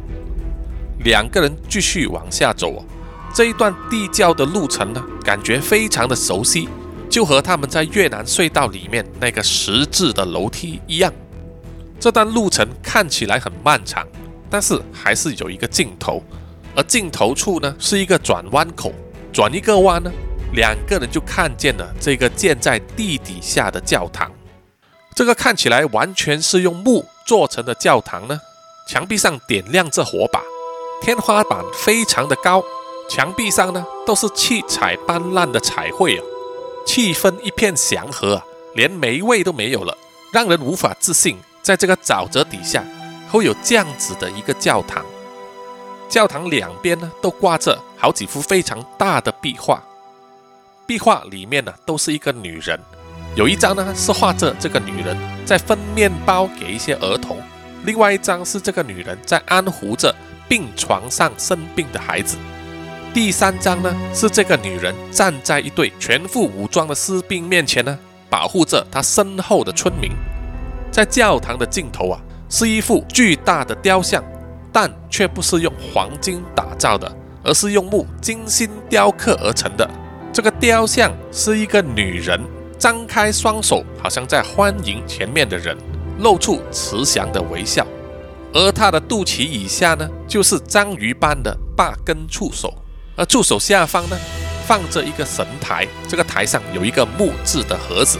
[1.06, 2.86] 两个人继续往下走，
[3.34, 6.68] 这一段地窖的路程呢，感觉非常的熟悉，
[7.12, 11.14] 就和他们在越南隧道里面那个十字的楼梯一样。
[12.00, 14.08] 这段路程看起来很漫长，
[14.50, 16.24] 但是还是有一个尽头，
[16.74, 18.94] 而尽头处呢是一个转弯口，
[19.32, 20.10] 转一个弯呢。
[20.54, 24.32] 两个人就看见了这个建在地底下的教堂，
[25.16, 28.40] 这个看起来完全是用木做成的教堂呢。
[28.88, 30.42] 墙壁上点亮着火把，
[31.02, 32.62] 天花板非常的高，
[33.10, 36.24] 墙壁上呢都是七彩斑斓的彩绘啊，
[36.86, 38.42] 气氛一片祥和，
[38.76, 39.98] 连霉味都没有了，
[40.32, 42.84] 让人无法置信，在这个沼泽底下
[43.30, 45.06] 会有这样子的一个教堂。
[46.10, 49.82] 教堂两边呢都挂着好几幅非常大的壁画。
[50.86, 52.78] 壁画里面呢，都是一个女人，
[53.36, 55.16] 有一张呢是画着这个女人
[55.46, 57.42] 在分面包给一些儿童，
[57.86, 60.14] 另外一张是这个女人在安抚着
[60.50, 62.36] 病床上生病的孩子，
[63.14, 68.00] 第三张呢是这个女人站在一队全副武装的士兵面前呢，
[68.30, 70.12] 保护着她身后的村民。
[70.90, 74.24] 在教堂的尽头啊，是一幅巨大的雕像，
[74.72, 79.90] 但却不是用黄金打造的，而是用木精心雕刻而成的。
[80.32, 82.40] 这个雕像是一个女人
[82.78, 85.78] 张开双手，好像在欢迎前面的人，
[86.20, 87.86] 露出慈祥的微笑。
[88.54, 92.74] 而她的肚脐以下呢，就是章鱼般的八根触手，
[93.16, 94.18] 而助手下方呢，
[94.66, 98.18] 放着一个神台，这个台上有一个木质的盒子。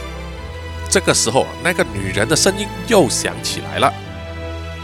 [0.88, 3.92] 这个时候，那个女人的声音又响起来了：“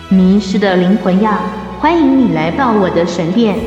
[0.09, 1.41] 迷失的灵魂呀，
[1.79, 3.59] 欢迎你来到我的神殿。”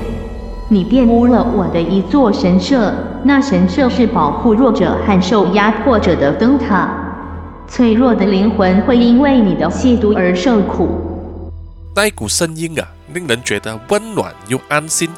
[0.67, 6.89] 你玷污了我的一座神社，那神社是保护弱者和受压迫者的灯塔。
[7.67, 10.89] 脆弱的灵魂会因为你的亵渎而受苦。
[11.93, 15.09] 那一股声音啊，令人觉得温暖又安心。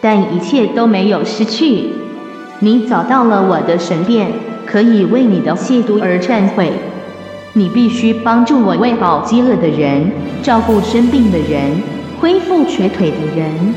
[0.00, 1.90] 但一切都没有失去。
[2.60, 4.32] 你找到了我的神殿，
[4.66, 6.72] 可以为你的亵渎而忏悔。
[7.54, 11.80] 你必须帮助我喂饱饥饿的人，照顾生病的人，
[12.20, 13.74] 恢复瘸腿的人。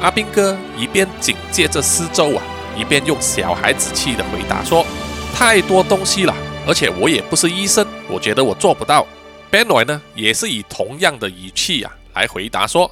[0.00, 2.42] 阿兵哥一边警戒着四周啊，
[2.76, 4.86] 一边用小孩子气的回答说
[5.34, 6.34] ：“太多东西了，
[6.66, 9.04] 而且我也不是医生，我觉得我做不到。”
[9.50, 12.90] Benoy 呢，也是以同样的语气啊来回答说：“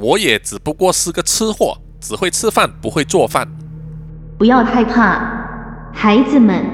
[0.00, 3.46] 我也只不过是个吃货，只会吃饭，不会做饭。”
[4.38, 5.20] 不要害怕，
[5.92, 6.64] 孩子们，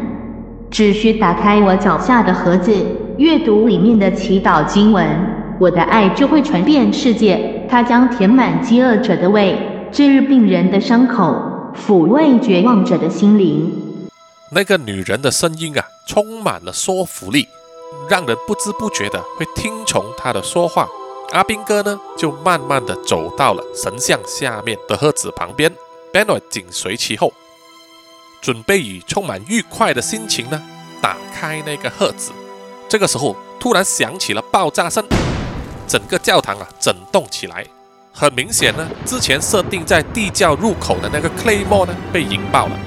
[0.71, 2.73] 只需打开我脚下的盒子，
[3.19, 5.05] 阅读里面的祈祷经文，
[5.59, 7.67] 我的爱就会传遍世界。
[7.69, 9.59] 它将填满饥饿者的胃，
[9.91, 11.35] 治愈病人的伤口，
[11.75, 13.69] 抚慰绝望者的心灵。
[14.53, 17.49] 那个女人的声音啊，充满了说服力，
[18.09, 20.87] 让人不知不觉的会听从她的说话。
[21.37, 25.71] 阿兵哥呢，就慢慢的走到了神像下面的盒子旁边
[26.11, 27.31] ，Benoy 紧随其后，
[28.41, 30.63] 准备以充满愉快的心情呢，
[31.03, 32.33] 打开那个盒子。
[32.89, 35.07] 这个时候，突然响起了爆炸声。
[35.87, 37.67] 整个教堂啊震动起来，
[38.15, 42.79] 很明显呢，之前设定在地窖入口的那个 Claymore 呢被引爆了。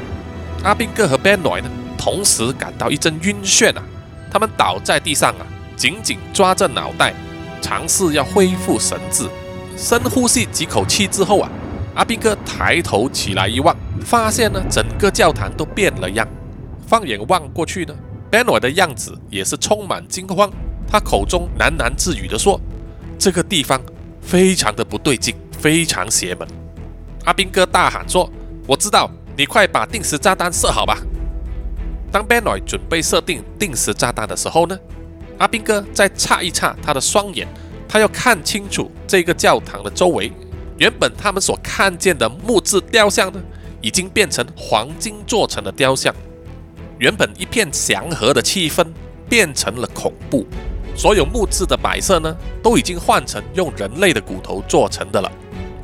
[0.64, 1.70] 阿兵哥和 Benoy 呢
[2.00, 3.84] 同时感到一阵晕眩啊，
[4.32, 5.46] 他们倒在地上啊，
[5.78, 7.14] 紧紧抓着脑袋，
[7.62, 9.28] 尝试要恢复神智。
[9.78, 11.50] 深呼吸几口气之后啊，
[11.96, 16.28] 阿宾哥抬头起来一望，发现呢整个教堂都变了样。
[16.88, 17.94] 放眼望过去呢
[18.32, 20.52] ，Benoy 的样子也是充满惊慌，
[20.88, 22.60] 他口中喃喃自语地说。
[23.18, 23.82] 这个地方
[24.22, 26.48] 非常的不对劲，非常邪门。
[27.26, 28.30] 阿兵哥大喊说
[28.66, 30.98] ：“我知道，你快把定时炸弹设好吧。”
[32.12, 34.80] 当 Benoy 准备设定定时炸弹的时候呢，
[35.40, 37.48] 阿兵哥再擦一擦他的双眼，
[37.88, 40.32] 他要看清楚这个教堂的周围。
[40.78, 43.42] 原本他们所看见的木质雕像呢，
[43.82, 46.14] 已经变成黄金做成的雕像。
[47.00, 48.86] 原本一片祥和的气氛，
[49.28, 50.46] 变成了恐怖。
[50.96, 55.32] 所有木质的摆设呢，都已经换成用人类的骨头做成的了，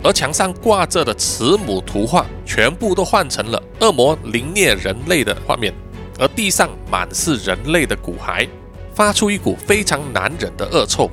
[0.04, 5.74] 而墙上挂着的慈母图画全部都换成了恶魔凌虐人类的画面，
[6.20, 8.48] 而地上满是人类的骨骸，
[8.96, 11.12] 发出一股非常难忍的恶臭。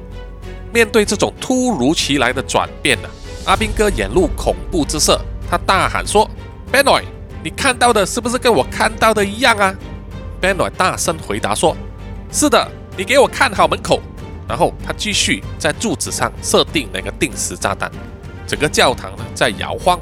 [0.73, 3.09] 面对这种突如其来的转变呢，
[3.45, 5.21] 阿兵哥眼露恐怖之色，
[5.51, 6.27] 他大喊说
[6.73, 7.03] ：“Benoy，
[7.45, 9.75] 你看到的是不是跟我看到的一样啊
[10.41, 11.77] ？”Benoy 大声回答说
[12.33, 12.67] ：“是的，
[12.97, 14.01] 你给我看好门口。”
[14.49, 17.91] 然后他继续在柱子上设定那个定时炸弹。
[18.47, 19.99] 整个教堂呢在摇晃，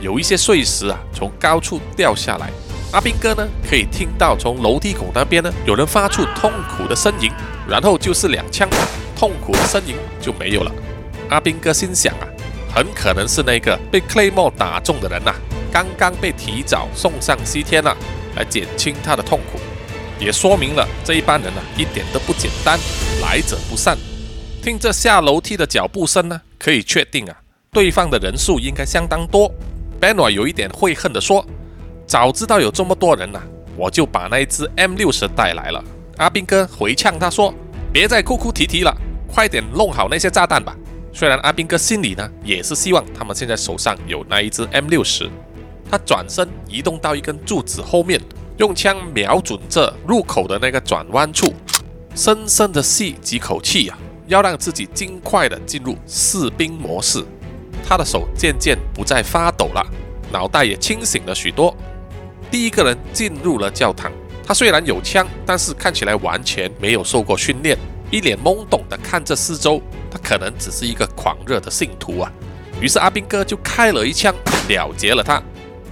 [0.00, 2.50] 有一些碎石啊从高处掉下来。
[2.90, 7.30] 阿兵哥呢可以听到从楼梯口那边呢有人发出痛苦的呻吟，
[7.68, 8.68] 然后就是两枪，
[9.14, 10.72] 痛苦的呻吟就没有了。
[11.28, 12.24] 阿兵哥心想啊，
[12.74, 15.34] 很可能是那个被 Claymore 打中的人呐，
[15.70, 17.94] 刚刚被提早送上西天了，
[18.36, 19.60] 来减轻他的痛苦，
[20.18, 22.78] 也说明了这一班人呢一点都不简单，
[23.20, 23.98] 来者不善。
[24.62, 27.36] 听着下楼梯的脚步声呢，可以确定啊。
[27.70, 29.52] 对方的人数应该相当多。
[30.00, 31.44] Benoit 有一点悔恨地说
[32.08, 33.38] ：“早知道有这么多人呐，
[33.76, 35.84] 我就把那一只 M 六十带来了。”
[36.16, 37.52] 阿兵哥回呛他说
[37.92, 38.96] ：“别再哭哭啼啼了，
[39.30, 40.74] 快点弄好那些炸弹吧。”
[41.12, 45.28] 虽然阿兵哥心里呢也是希望他们现在手上有那一只 M 六十，
[45.90, 48.18] 他转身移动到一根柱子后面，
[48.56, 51.52] 用枪瞄准这入口的那个转弯处，
[52.14, 53.98] 深深的吸几口气呀，
[54.28, 57.22] 要让自己尽快的进入士兵模式。
[57.86, 59.86] 他的手渐渐不再发抖了，
[60.32, 61.74] 脑袋也清醒了许多。
[62.50, 64.10] 第一个人进入了教堂，
[64.46, 67.76] 他虽然有枪，但是看起来完全没有受过训练，
[68.10, 69.80] 一脸懵懂地看着四周。
[70.10, 72.32] 他可能只是一个狂热的信徒啊。
[72.80, 74.34] 于是阿兵哥就开了一枪，
[74.68, 75.42] 了结了他。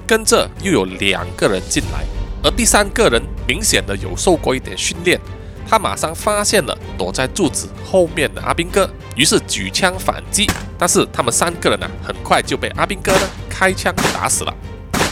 [0.06, 2.04] 跟着又有两个人进来，
[2.42, 5.20] 而第三个人明显的有受过一点训练。
[5.68, 10.48] 他马上发现了躲在柱子后面的阿兵哥，于是举枪反击。
[10.78, 14.54] 但是他们三个人呢，很快就被阿兵哥呢开枪打死了。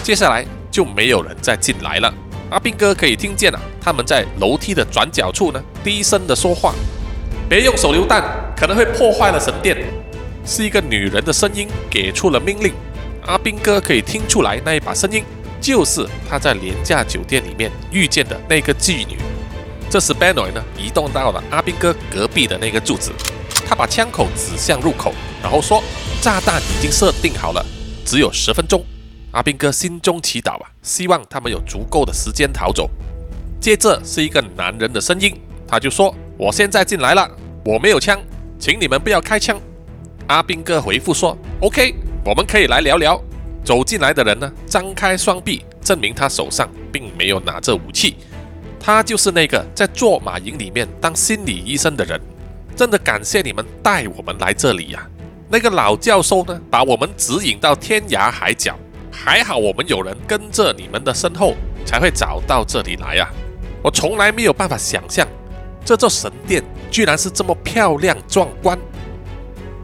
[0.04, 2.12] 接下来就没有人再进来了。
[2.50, 6.74] 阿兵哥可以听见啊，他们在楼梯的转角处呢低声的说话
[7.48, 8.24] ：“别用手榴弹，
[8.56, 9.76] 可能会破坏了神殿。”
[10.44, 12.74] 是一个女人的声音给出了命令。
[13.24, 15.24] 阿兵哥可以听出来，那一把声音
[15.60, 19.16] 就是他在廉价酒店里面遇见的那个妓女。
[19.88, 23.12] 这时，Benoy 呢移动到了阿兵哥隔壁的那个柱子，
[23.64, 25.80] 他把枪口指向入口，然后说
[26.20, 27.64] ：“炸弹已经设定好了，
[28.04, 28.84] 只有十分钟。”
[29.34, 32.88] 阿兵哥心中祈祷啊，希望他们有足够的时间逃走。
[33.60, 35.34] 接着是一个男人的声音，
[35.66, 37.28] 他就说：“我现在进来了，
[37.64, 38.20] 我没有枪，
[38.60, 39.60] 请你们不要开枪。”
[40.28, 43.20] 阿兵哥回复说：“OK，我们可以来聊聊。”
[43.64, 48.14] 走进来的人呢，张开双臂，证明他手上并没有拿着武器。
[48.78, 52.20] 他就是那个在坐马营里面当心理医生的人，
[52.76, 55.04] 真的感谢你们带我们来这里呀。
[55.48, 58.78] 那个老教授呢，把我们指引到天涯海角，
[59.14, 61.54] 还好我们有人跟着你们的身后，
[61.86, 63.30] 才会找到这里来呀。
[63.82, 65.26] 我从来没有办法想象，
[65.84, 68.78] 这座神殿居然是这么漂亮壮观。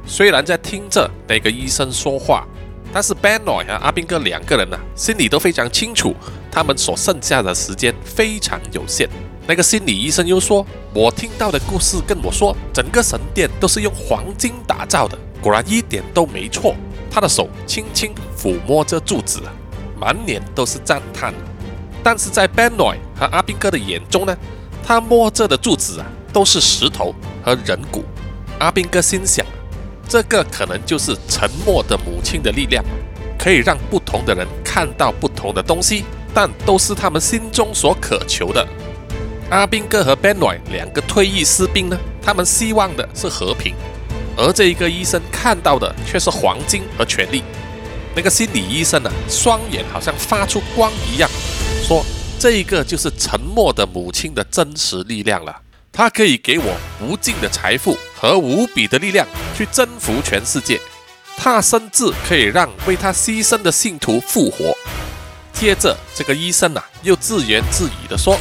[0.04, 2.44] 虽然在听着那个医生说话。
[2.92, 6.12] 但是 Benoy 和阿兵哥两个人呢，心里都非常清楚，
[6.50, 9.08] 他们所剩下的时间非常有限。
[9.46, 16.74] 那个心理医生又说：“我听到的故事跟我说，整个神殿都是用黄金打造的，果然一点都没错。”
[17.10, 19.42] 他的手轻轻抚摸着柱子，
[20.00, 21.34] 满脸都是赞叹。
[22.02, 24.36] 但是在 Benoy 和阿兵哥的眼中呢，
[24.82, 28.04] 他摸着的柱子啊，都是石头和人骨。
[28.58, 29.44] 阿兵哥心想。
[30.08, 32.84] 这个可能就是沉默的母亲的力量，
[33.38, 36.04] 可以让不同的人看到不同的东西，
[36.34, 38.66] 但都是他们心中所渴求的。
[39.50, 43.72] 阿兵哥和 Benoy 两个退役士兵呢，他们希望的是和平，
[44.42, 47.44] 而这一个医生看到的却是黄金和权力。
[48.16, 51.28] 那个心理医生呢，双眼好像发出光一样，
[51.86, 52.02] 说
[52.40, 55.54] ：“这一个就是沉默的母亲的真实力量了。”
[55.92, 60.80] 他可以给我无尽的财富和无比的力量去征服全世界，
[61.36, 64.74] 他甚至可以让为他牺牲的信徒复活。
[65.52, 68.38] 接着，这个医生呐又自言自语地说：“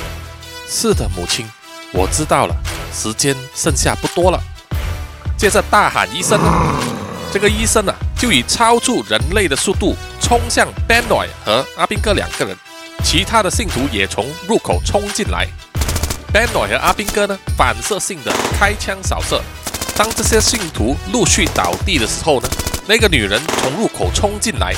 [0.70, 1.46] 是的，母亲，
[1.92, 2.56] 我知道了，
[2.94, 4.42] 时间剩下不多了。”
[5.40, 6.38] 接着大喊一声，
[7.32, 12.54] 这个医生呐就以超出人类的速度冲向 Benoy 和阿兵哥两个人，
[13.06, 15.48] 其他的信徒也从入口冲进来。
[16.34, 19.42] Benoy 和阿兵哥呢，反射性的开枪扫射。
[19.96, 22.50] 当这些信徒陆续倒地的时候呢，
[22.86, 24.76] 那个女人从入口冲进来，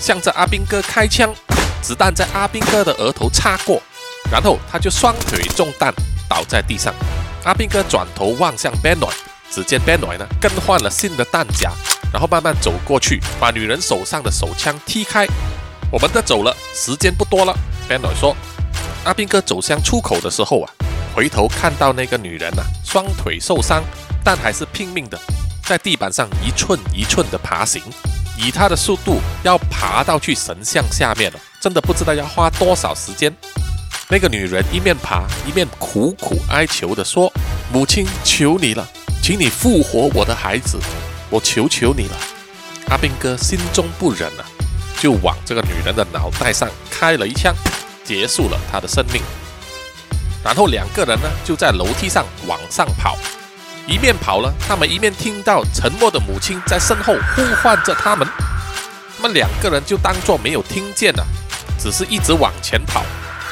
[0.00, 1.32] 向着阿兵哥开枪。
[1.80, 3.80] 子弹在阿兵哥的额头擦过，
[4.28, 5.94] 然后他就双腿中弹，
[6.28, 6.92] 倒在地上。
[7.44, 9.12] 阿兵哥转头望向 Benoy，
[9.50, 11.72] 只见 Benoy 呢更换了新的弹夹，
[12.12, 15.26] 然后慢慢走过去，把女人手上的手枪踢开。
[15.90, 17.52] 我们的走了，时间不多了。
[17.88, 18.36] Benno 说
[19.04, 20.70] ：“阿兵哥走向出口的时候啊，
[21.14, 23.82] 回头看到那个女人啊，双腿受伤，
[24.22, 25.18] 但还是拼命的
[25.64, 27.82] 在地板上一寸一寸的爬行。
[28.36, 33.34] 以她的速度，要爬到去神像下面了，真的不知道要花多少时间。
[34.08, 37.32] 那个女人一面爬一面苦苦哀求的说
[37.72, 38.88] ：‘母亲，求你了，
[39.22, 40.78] 请你复活我的孩子。’”
[41.30, 42.16] 我求求你了，
[42.88, 44.42] 阿兵哥心中不忍啊，
[44.98, 47.54] 就往这个女人的脑袋上开了一枪，
[48.02, 49.22] 结束了她的生命。
[50.42, 53.16] 然后两个人呢就在楼梯上往上跑，
[53.86, 58.26] 一面跑呢，他们一面听到沉默的母亲在身后呼唤着他们。
[59.16, 61.24] 那么两个人就当作没有听见了，
[61.78, 63.04] 只是一直往前跑。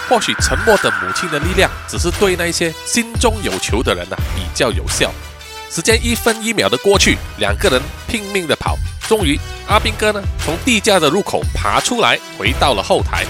[0.09, 5.12] 或许沉默的母亲的力量，只是对那些心中有求的人呢比较有效。
[5.71, 13.25] 时间一分一秒的过去，两个人拼命的跑，终于阿兵哥呢从地窖的入口爬出来，回到了后台。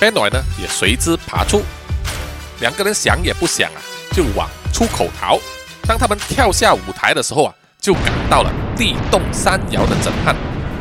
[0.00, 1.62] Benno 呢也随之爬出，
[2.60, 5.38] 两个人想也不想啊，就往出口逃。
[5.86, 10.34] 当他们跳下舞台的时候啊，就感到了地动山摇的震撼。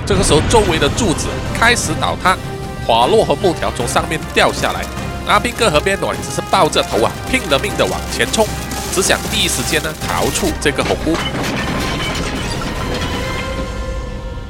[0.06, 2.38] 这个时候，周围的柱子开始倒塌，
[2.86, 4.86] 滑落和木条从上面掉下来。
[5.28, 8.48] 阿兵哥和 Benno 只是抱着头啊，拼了命的往前冲。
[8.92, 11.16] 只想第一时间呢逃出这个红屋。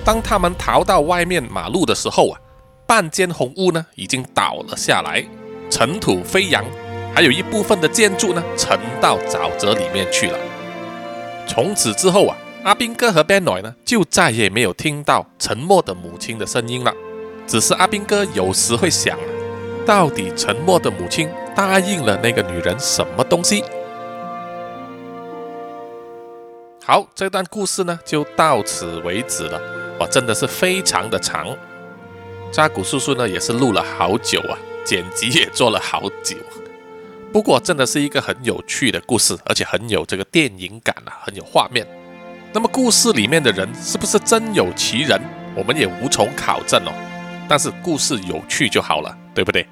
[0.03, 2.39] 当他们逃到外面马路的时候啊，
[2.87, 5.23] 半间红屋呢已经倒了下来，
[5.69, 6.65] 尘土飞扬，
[7.13, 10.39] 还有一部分的建筑呢沉到沼泽里面去了。
[11.47, 16.91] 从此之后啊，阿兵哥和 Benno 呢就再也没有听到沉默的母亲的声音了。
[17.45, 19.23] 只是阿兵哥有时会想啊，
[19.85, 23.63] 到底沉默的母亲答应了那个女人什么东西？
[26.91, 29.57] 好，这段故事呢就到此为止了。
[29.97, 31.47] 哇，真的是非常的长。
[32.51, 36.35] 扎古叔叔呢也是录了好久啊，剪辑也做了好久。
[37.31, 41.87] 不过真的是一个很有趣的故事，而且很有这个电影感啊，很有画面。
[42.51, 45.17] 那么故事里面的人是不是真有其人，
[45.55, 46.91] 我们也无从考证哦。
[47.47, 49.65] 但是故事有趣就好了，对不对？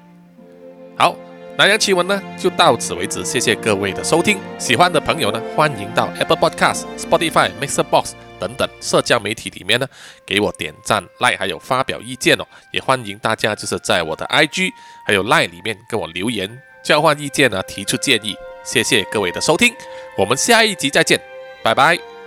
[0.96, 1.14] 好。
[1.60, 3.22] 南洋奇闻呢，就到此为止。
[3.22, 9.86] 谢谢各位的收听，喜欢的朋友呢，欢迎到 Apple Podcast、Spotify、Mixer Box 等等社交媒体里面呢，
[10.24, 12.46] 给我点赞、like，还有发表意见哦。
[12.70, 14.70] 也欢迎大家就是在我的 IG
[15.06, 16.48] 还有 like 里面跟我留言，
[16.82, 18.34] 交换意见呢，提出建议。
[18.64, 19.74] 谢谢各位的收听，
[20.16, 21.20] 我们下一集再见，
[21.62, 22.19] 拜拜。